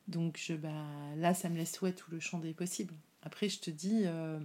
[0.08, 0.86] Donc je, bah,
[1.18, 2.94] là, ça me laisse ouais, tout le champ des possibles.
[3.22, 4.40] Après, je te dis, euh,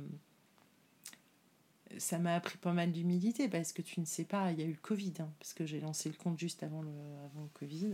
[1.97, 4.67] ça m'a appris pas mal d'humilité parce que tu ne sais pas, il y a
[4.67, 6.91] eu le Covid, hein, parce que j'ai lancé le compte juste avant le,
[7.25, 7.93] avant le Covid.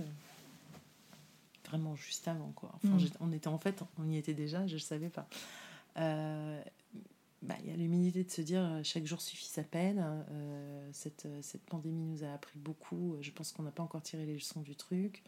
[1.67, 2.73] Vraiment juste avant, quoi.
[2.75, 3.09] Enfin, Mm.
[3.21, 5.29] on était en fait, on y était déjà, je ne savais pas.
[5.97, 6.63] Euh,
[7.43, 10.03] bah, il y a l'humilité de se dire euh, chaque jour suffit sa peine.
[10.31, 13.17] Euh, cette, cette pandémie nous a appris beaucoup.
[13.21, 15.23] Je pense qu'on n'a pas encore tiré les leçons du truc.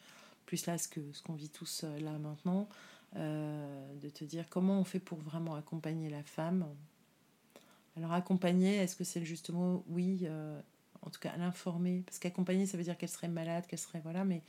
[0.47, 2.69] Plus là, ce que ce qu'on vit tous là maintenant,
[3.17, 6.67] euh, de te dire comment on fait pour vraiment accompagner la femme.
[7.97, 10.61] Alors accompagner, est-ce que c'est le juste mot Oui, euh,
[11.03, 14.25] en tout cas l'informer, parce qu'accompagner, ça veut dire qu'elle serait malade, qu'elle serait voilà,
[14.25, 14.43] mais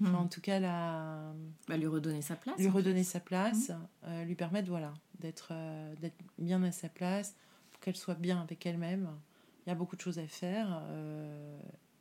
[0.00, 0.14] enfin, Mm.
[0.16, 1.32] en tout cas la
[1.68, 2.58] Bah, lui redonner sa place.
[2.58, 3.10] lui redonner fait.
[3.12, 3.72] sa place,
[4.04, 7.34] euh, lui permettre voilà, d'être euh, d'être bien à sa place,
[7.72, 9.10] pour qu'elle soit bien avec elle-même.
[9.66, 10.80] Il y a beaucoup de choses à faire.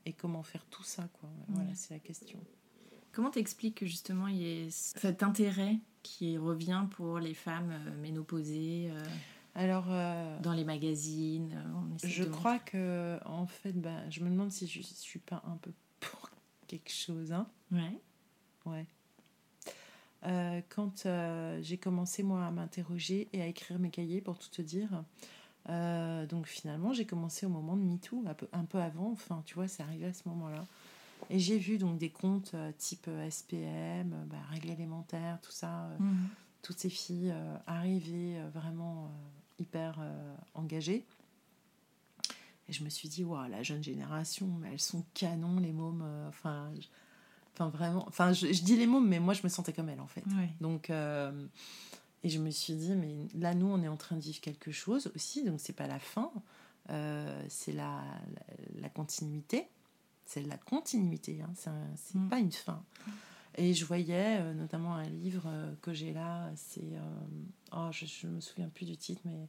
[0.07, 1.27] et comment faire tout ça, quoi.
[1.47, 2.39] Voilà, c'est la question.
[3.11, 8.91] Comment t'expliques que justement il y ait cet intérêt qui revient pour les femmes ménopausées
[9.55, 14.09] Alors, euh, dans les magazines euh, on essaie je de crois que, en fait, bah,
[14.09, 16.29] je me demande si je, je suis pas un peu pour
[16.67, 17.47] quelque chose, hein.
[17.71, 17.97] Ouais.
[18.65, 18.85] Ouais.
[20.25, 24.49] Euh, quand euh, j'ai commencé moi à m'interroger et à écrire mes cahiers pour tout
[24.49, 25.03] te dire,
[26.29, 29.55] donc finalement j'ai commencé au moment de MeToo, un peu, un peu avant, enfin tu
[29.55, 30.65] vois, c'est arrivé à ce moment-là.
[31.29, 36.27] Et j'ai vu donc des comptes type SPM, bah, règles élémentaires, tout ça, Mhm.
[36.61, 37.33] toutes ces filles
[37.67, 39.11] arrivées euh, vraiment
[39.59, 41.05] hyper euh, engagées.
[42.67, 46.01] Et je me suis dit, waouh, la jeune génération, elles sont canons, les mômes.
[46.03, 46.71] euh, Enfin,
[47.69, 48.05] vraiment.
[48.07, 50.23] Enfin, je, je dis les mômes, mais moi, je me sentais comme elles, en fait.
[50.59, 51.45] Donc, euh,
[52.23, 54.71] et je me suis dit, mais là, nous, on est en train de vivre quelque
[54.71, 56.31] chose aussi, donc c'est pas la fin,
[56.89, 58.01] euh, c'est la,
[58.33, 59.67] la, la continuité.
[60.25, 62.29] C'est la continuité, hein, c'est un- c'est Mm.
[62.29, 62.81] pas une fin.
[63.57, 66.81] Et je voyais euh, notamment un livre euh, que j'ai là, c'est.
[66.81, 66.99] euh,
[67.71, 69.47] oh, je ne me souviens plus du titre, mais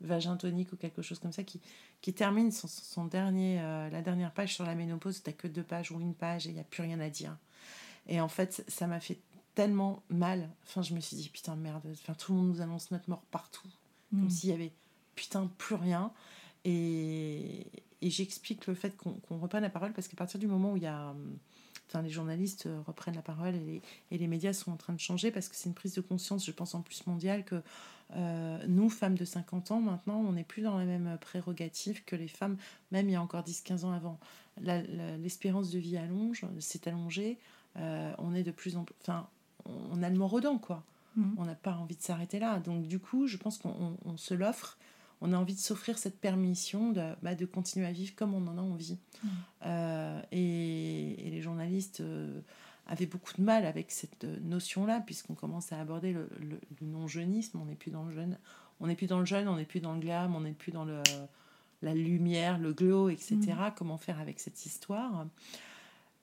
[0.00, 1.60] Vagin tonique ou quelque chose comme ça, qui,
[2.00, 3.56] qui termine son, son dernier,
[3.90, 5.22] la dernière page sur la ménopause.
[5.22, 7.36] Tu que deux pages ou une page et il n'y a plus rien à dire.
[8.08, 9.18] Et en fait, ça m'a fait
[9.54, 10.50] tellement mal.
[10.64, 13.22] Enfin, je me suis dit, putain, merde, enfin, tout le monde nous annonce notre mort
[13.30, 13.68] partout.
[14.10, 14.30] Comme Mhm.
[14.30, 14.72] s'il y avait,
[15.14, 16.12] putain, plus rien.
[16.64, 17.66] Et,
[18.02, 20.76] et j'explique le fait qu'on qu'on reprenne la parole parce qu'à partir du moment où
[20.76, 21.14] il y a.
[21.88, 24.92] Enfin, les journalistes euh, reprennent la parole et les, et les médias sont en train
[24.92, 27.62] de changer parce que c'est une prise de conscience, je pense, en plus mondiale que
[28.16, 32.16] euh, nous, femmes de 50 ans, maintenant, on n'est plus dans la même prérogative que
[32.16, 32.56] les femmes,
[32.90, 34.18] même il y a encore 10-15 ans avant.
[35.22, 37.38] L'espérance de vie allonge, s'est allongée,
[37.76, 38.94] euh, on est de plus en plus.
[39.02, 39.26] Enfin,
[39.66, 40.82] on a le mort aux dents, quoi.
[41.16, 41.34] Mhm.
[41.38, 42.58] On n'a pas envie de s'arrêter là.
[42.60, 44.78] Donc, du coup, je pense qu'on on- on se l'offre.
[45.26, 48.46] On a envie de s'offrir cette permission de, bah, de continuer à vivre comme on
[48.46, 48.98] en a envie.
[49.64, 52.40] Euh, et, et les journalistes euh,
[52.86, 56.86] avaient beaucoup de mal avec cette euh, notion-là, puisqu'on commence à aborder le, le- le
[56.86, 57.58] non-jeunisme.
[57.58, 58.36] On n'est plus dans le jeune,
[58.80, 60.72] on n'est plus dans le jeune, on n'est plus dans le glam, on n'est plus
[60.72, 61.02] dans le,
[61.80, 63.38] la lumière, le glow, etc.
[63.76, 65.26] Comment faire avec cette histoire?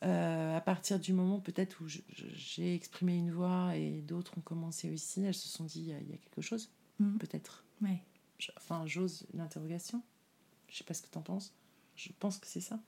[0.04, 4.92] Euh, À partir du moment peut-être où j'ai exprimé une voix et d'autres ont commencé
[4.92, 7.18] aussi, elles se sont dit il y a- quelque chose, Mhm.
[7.18, 7.64] peut-être.
[7.82, 8.02] Ouais.
[8.42, 10.02] Je- Enfin, j'ose l'interrogation.
[10.70, 11.54] Je sais pas ce que tu en penses.
[11.96, 12.80] Je pense que c'est ça.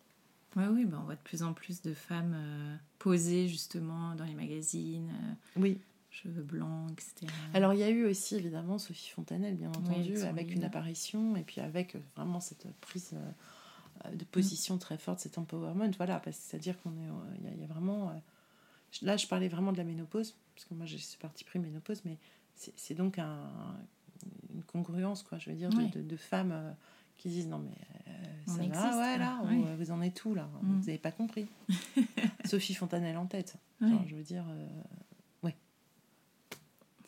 [0.56, 4.24] Ouais, oui, bah, on voit de plus en plus de femmes euh, posées justement dans
[4.26, 5.80] les magazines, euh, Oui.
[6.12, 7.32] cheveux blancs, etc.
[7.54, 11.44] Alors, il y a eu aussi évidemment Sophie Fontanelle, bien entendu, avec une apparition et
[11.44, 13.16] puis avec euh, vraiment cette prise
[14.14, 15.92] de position très forte, cet empowerment.
[15.98, 17.10] Voilà, c'est-à-dire qu'on est.
[17.40, 18.14] Il y, a- il y a vraiment.
[19.02, 22.02] là, je parlais vraiment de la ménopause, parce que moi, j'ai ce parti pris ménopause,
[22.06, 22.18] mais
[22.56, 23.50] c'est donc un,
[24.54, 25.88] une congruence, quoi, je veux dire, de, Ouais.
[25.90, 26.72] de- de femmes euh,
[27.18, 27.72] qui disent non, mais
[28.08, 28.12] euh,
[28.48, 29.56] On ça existe, va, ouais, là, Ouais.
[29.56, 30.68] ou, euh, vous en êtes tout, là, Mm.
[30.74, 31.48] vous n'avez pas compris.
[32.46, 33.56] Sophie Fontanelle en tête.
[33.82, 34.68] Genre, je veux dire, euh,
[35.44, 35.56] ouais.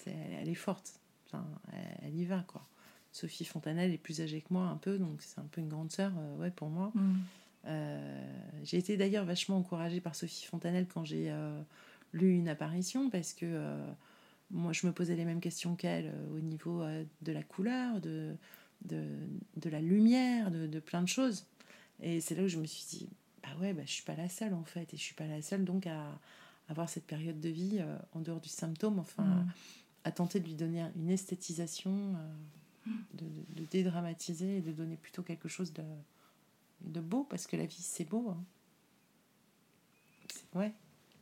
[0.05, 0.99] Elle, elle est forte.
[1.27, 2.65] Enfin, elle, elle y va, quoi.
[3.11, 5.91] Sophie Fontanelle est plus âgée que moi, un peu, donc c'est un peu une grande
[5.91, 6.91] sœur, euh, ouais, pour moi.
[7.65, 11.59] Euh, j'ai été d'ailleurs vachement encouragée par Sophie Fontanelle quand j'ai euh,
[12.13, 13.91] lu une apparition, parce que euh,
[14.51, 17.99] moi, je me posais les mêmes questions qu'elle euh, au niveau euh, de la couleur,
[18.01, 18.35] de,
[18.85, 19.03] de,
[19.57, 21.45] de la lumière, de, de plein de choses.
[22.01, 23.09] Et c'est là où je me suis dit,
[23.43, 25.41] bah ouais, bah, je suis pas la seule en fait, et je suis pas la
[25.41, 26.19] seule donc à
[26.67, 29.51] avoir cette période de vie euh, en dehors du symptôme, enfin, Mhm.
[30.03, 32.15] à tenter de lui donner une esthétisation.
[32.15, 33.25] euh, de,
[33.59, 35.81] de dédramatiser et de donner plutôt quelque chose de,
[36.81, 38.29] de beau, parce que la vie, c'est beau.
[38.29, 38.43] Hein.
[40.53, 40.71] Ouais,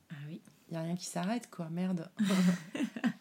[0.09, 0.41] Ah oui.
[0.67, 2.09] il n'y a rien qui s'arrête, quoi, merde.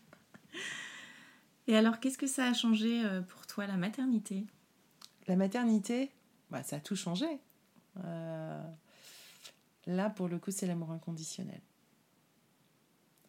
[1.69, 4.45] Et alors, qu'est-ce que ça a changé euh, pour toi, la maternité?
[5.29, 6.11] La maternité,
[6.51, 7.27] bah, ça a tout changé.
[8.05, 8.63] Euh,
[9.87, 11.61] là, pour le coup, c'est l'amour inconditionnel.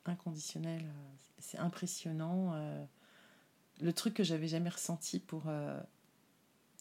[0.06, 2.54] Inconditionnel, euh, c'est impressionnant.
[3.82, 5.44] le truc que j'avais jamais ressenti pour,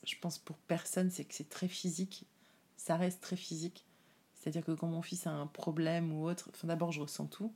[0.05, 2.27] je pense pour personne, c'est que c'est très physique.
[2.77, 3.85] Ça reste très physique.
[4.35, 7.53] C'est-à-dire que quand mon fils a un problème ou autre, d'abord je ressens tout.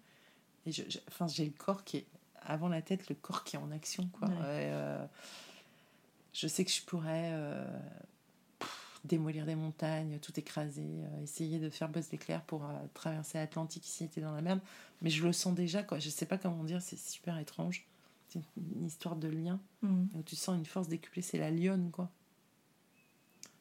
[0.67, 2.07] Et je- enfin, j'ai le corps qui est
[2.47, 4.29] avant la tête, le corps qui est en action, quoi.
[4.29, 4.35] Ouais.
[4.35, 5.05] Et, euh,
[6.33, 7.65] je sais que je pourrais euh,
[8.59, 13.85] pff, démolir des montagnes, tout écraser, euh, essayer de faire buzz d'éclair pour traverser l'Atlantique
[13.85, 14.61] s'il était dans la merde.
[15.03, 15.99] Mais je le sens déjà, quoi.
[15.99, 17.87] Je sais pas comment dire, c'est super étrange.
[18.29, 20.09] C'est une, une histoire de lien Mhm.
[20.15, 22.11] où tu sens une force décuplée, c'est la lionne, quoi.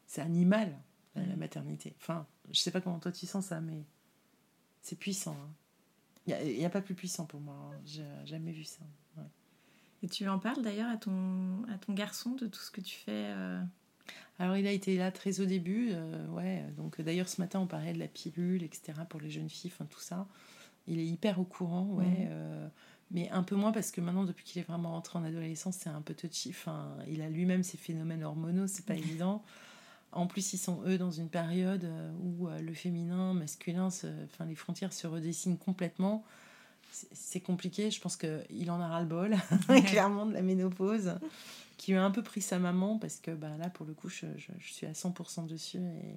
[0.08, 0.76] C'est animal,
[1.16, 1.94] la, maternité.
[2.00, 3.84] Enfin, je sais pas comment toi tu sens ça, mais
[4.82, 5.36] c'est puissant.
[6.28, 7.56] Il n'y a, pas plus puissant pour moi.
[7.56, 7.80] hein.
[7.86, 8.82] J'ai jamais vu ça.
[9.18, 9.24] Ouais.
[10.04, 12.96] Et tu en parles d'ailleurs à ton, à ton garçon de tout ce que tu
[12.96, 13.62] fais euh,
[14.40, 15.90] Alors, il a été là très au début.
[15.92, 16.64] euh, ouais.
[16.78, 19.86] Donc, d'ailleurs, ce matin, on parlait de la pilule, etc., pour les jeunes filles, enfin,
[19.86, 20.28] tout ça.
[20.88, 22.28] Il est hyper au courant, ouais.
[22.30, 22.68] Euh,
[23.12, 25.90] mais un peu moins parce que maintenant, depuis qu'il est vraiment rentré en adolescence, c'est
[25.90, 26.50] un peu touchy.
[26.50, 29.44] Enfin, il a lui-même ses phénomènes hormonaux, c'est pas évident.
[30.16, 34.08] En plus, ils sont eux dans une période euh, où euh, le féminin, masculin, se-
[34.26, 36.24] enfin les frontières se redessinent complètement.
[37.14, 37.92] C'est- compliqué.
[37.92, 39.36] Je pense qu'il en a ras le bol,
[39.86, 41.16] clairement, de la ménopause,
[41.78, 44.26] qui a un peu pris sa maman parce que bah, là, pour le coup, je,
[44.38, 46.16] je- je suis à 100% dessus et,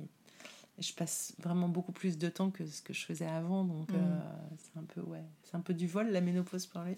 [0.81, 3.65] je passe vraiment beaucoup plus de temps que ce que je faisais avant.
[3.65, 4.19] Donc, euh,
[4.59, 6.97] c'est un peu, ouais, c'est un peu du vol la ménopause pour lui.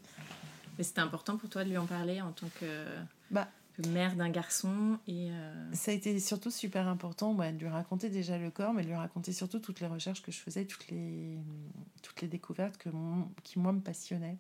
[0.77, 2.85] Mais c'était important pour toi de lui en parler en tant que,
[3.31, 3.51] Bah, que
[3.89, 8.11] mère d'un garçon et euh, Ça a été surtout super important ouais, de lui raconter
[8.11, 10.89] déjà le corps, mais de lui raconter surtout toutes les recherches que je faisais, toutes
[10.89, 11.39] les,
[12.03, 14.39] toutes les découvertes que mon- qui, moi, me passionnaient,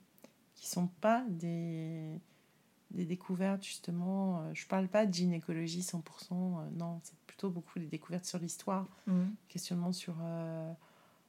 [0.55, 2.11] qui sont pas des,
[2.91, 4.43] des découvertes, justement.
[4.43, 6.01] euh, Je parle pas de gynécologie 100%,
[6.33, 9.35] euh, non, c'est plutôt beaucoup des découvertes sur l'histoire, mhm.
[9.49, 10.17] questionnement sur,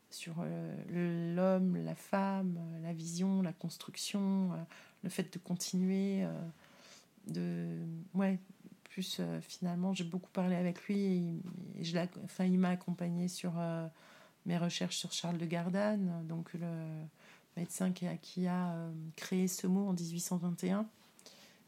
[0.09, 0.43] sur
[0.89, 4.49] l'homme, la femme, la vision, la construction,
[5.03, 6.25] le fait de continuer,
[7.27, 8.39] de ouais,
[8.91, 10.99] plus euh, finalement, j'ai beaucoup parlé avec lui
[11.77, 13.87] et, je enfin, il m'a accompagné sur euh,
[14.45, 16.67] mes recherches sur Charles de Gardanne, donc le
[17.57, 20.85] médecin qui a, qui a euh, créé ce mot en 1821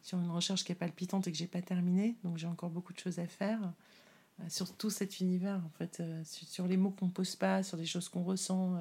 [0.01, 2.91] sur une recherche qui est palpitante et que j'ai pas terminée, donc j'ai encore beaucoup
[2.91, 3.71] de choses à faire
[4.49, 8.09] sur tout cet univers en fait, sur, les mots qu'on pose pas, sur des choses
[8.09, 8.75] qu'on ressent.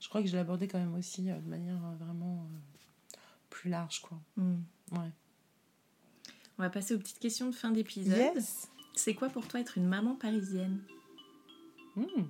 [0.00, 2.46] je crois que je abordé quand même aussi de manière vraiment
[3.48, 4.20] plus large quoi.
[4.36, 4.62] Mhm.
[4.92, 5.10] Ouais.
[6.60, 8.18] On va passer aux petites questions de fin d'épisode.
[8.18, 8.70] Yes.
[8.92, 10.82] C'est quoi pour toi être une maman parisienne?
[11.96, 12.24] Hmm.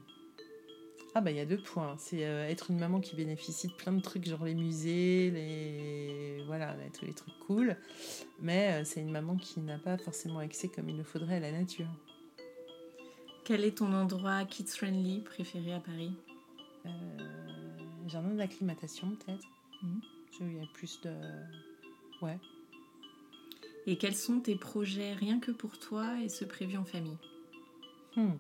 [1.17, 1.97] Ah bah il y a deux points.
[1.99, 6.45] C'est euh, être une maman qui bénéficie de plein de trucs, genre les musées, les
[6.47, 7.77] voilà, là, tous les trucs cool.
[8.41, 11.41] Mais euh, c'est une maman qui n'a pas forcément accès comme il le faudrait à
[11.41, 11.89] la nature.
[13.43, 16.13] Quel est ton endroit kids-friendly préféré à Paris?
[16.87, 16.91] Euh,
[18.07, 19.49] jardin d'acclimatation peut-être.
[19.81, 21.11] Parce qu'il y a plus de
[22.23, 22.39] ouais.
[23.91, 27.17] Et quels sont tes projets rien que pour toi et ceux prévus en famille?
[28.15, 28.35] Hmm.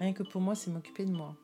[0.00, 1.36] Rien que pour moi, c'est m'occuper de moi.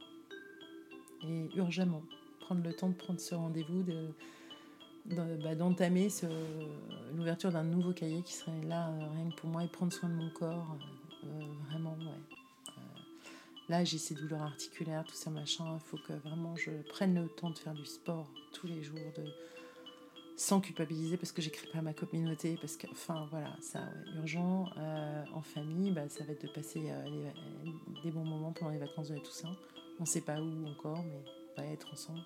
[1.22, 2.02] Et urgemment.
[2.40, 4.08] Prendre le temps de prendre ce rendez-vous, de,
[5.06, 6.26] de- bah, d'entamer ce-
[7.16, 10.08] l'ouverture d'un nouveau cahier qui serait là euh, rien que pour moi et prendre soin
[10.08, 10.76] de mon corps.
[11.22, 11.28] euh,
[11.70, 12.74] vraiment, ouais.
[12.76, 12.80] Euh,
[13.68, 15.64] là, j'ai ces douleurs articulaires, tout ça, machin.
[15.74, 18.98] Il faut que vraiment je prenne le temps de faire du sport tous les jours,
[20.40, 24.18] sans culpabiliser parce que j'écris pas à ma communauté, parce que, enfin voilà, ça, ouais,
[24.20, 24.66] urgent.
[24.78, 28.70] Euh, en famille, bah, ça va être de passer euh, les- des bons moments pendant
[28.70, 29.56] les vacances de la Toussaint.
[29.98, 31.24] On sait pas où encore, mais
[31.56, 32.20] on va être ensemble.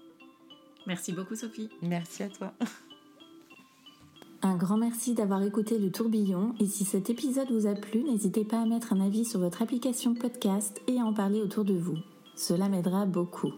[0.87, 1.71] Merci beaucoup Sophie.
[1.81, 2.53] Merci à toi.
[4.43, 8.45] Un grand merci d'avoir écouté le tourbillon et si cet épisode vous a plu, n'hésitez
[8.45, 11.75] pas à mettre un avis sur votre application podcast et à en parler autour de
[11.75, 11.97] vous.
[12.35, 13.53] Cela m'aidera beaucoup.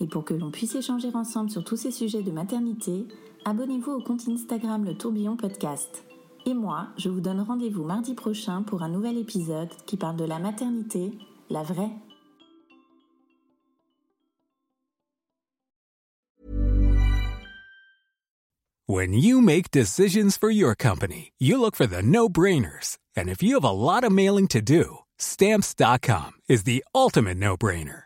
[0.00, 3.06] Et pour que l'on puisse échanger ensemble sur tous ces sujets de maternité,
[3.44, 6.04] abonnez-vous au compte Instagram Le Tourbillon Podcast.
[6.44, 10.24] Et moi, je vous donne rendez-vous mardi prochain pour un nouvel épisode qui parle de
[10.24, 11.12] la maternité,
[11.50, 11.90] la vraie.
[18.88, 22.98] When you make decisions for your company, you look for the no brainers.
[23.16, 27.56] And if you have a lot of mailing to do, stamps.com is the ultimate no
[27.56, 28.05] brainer.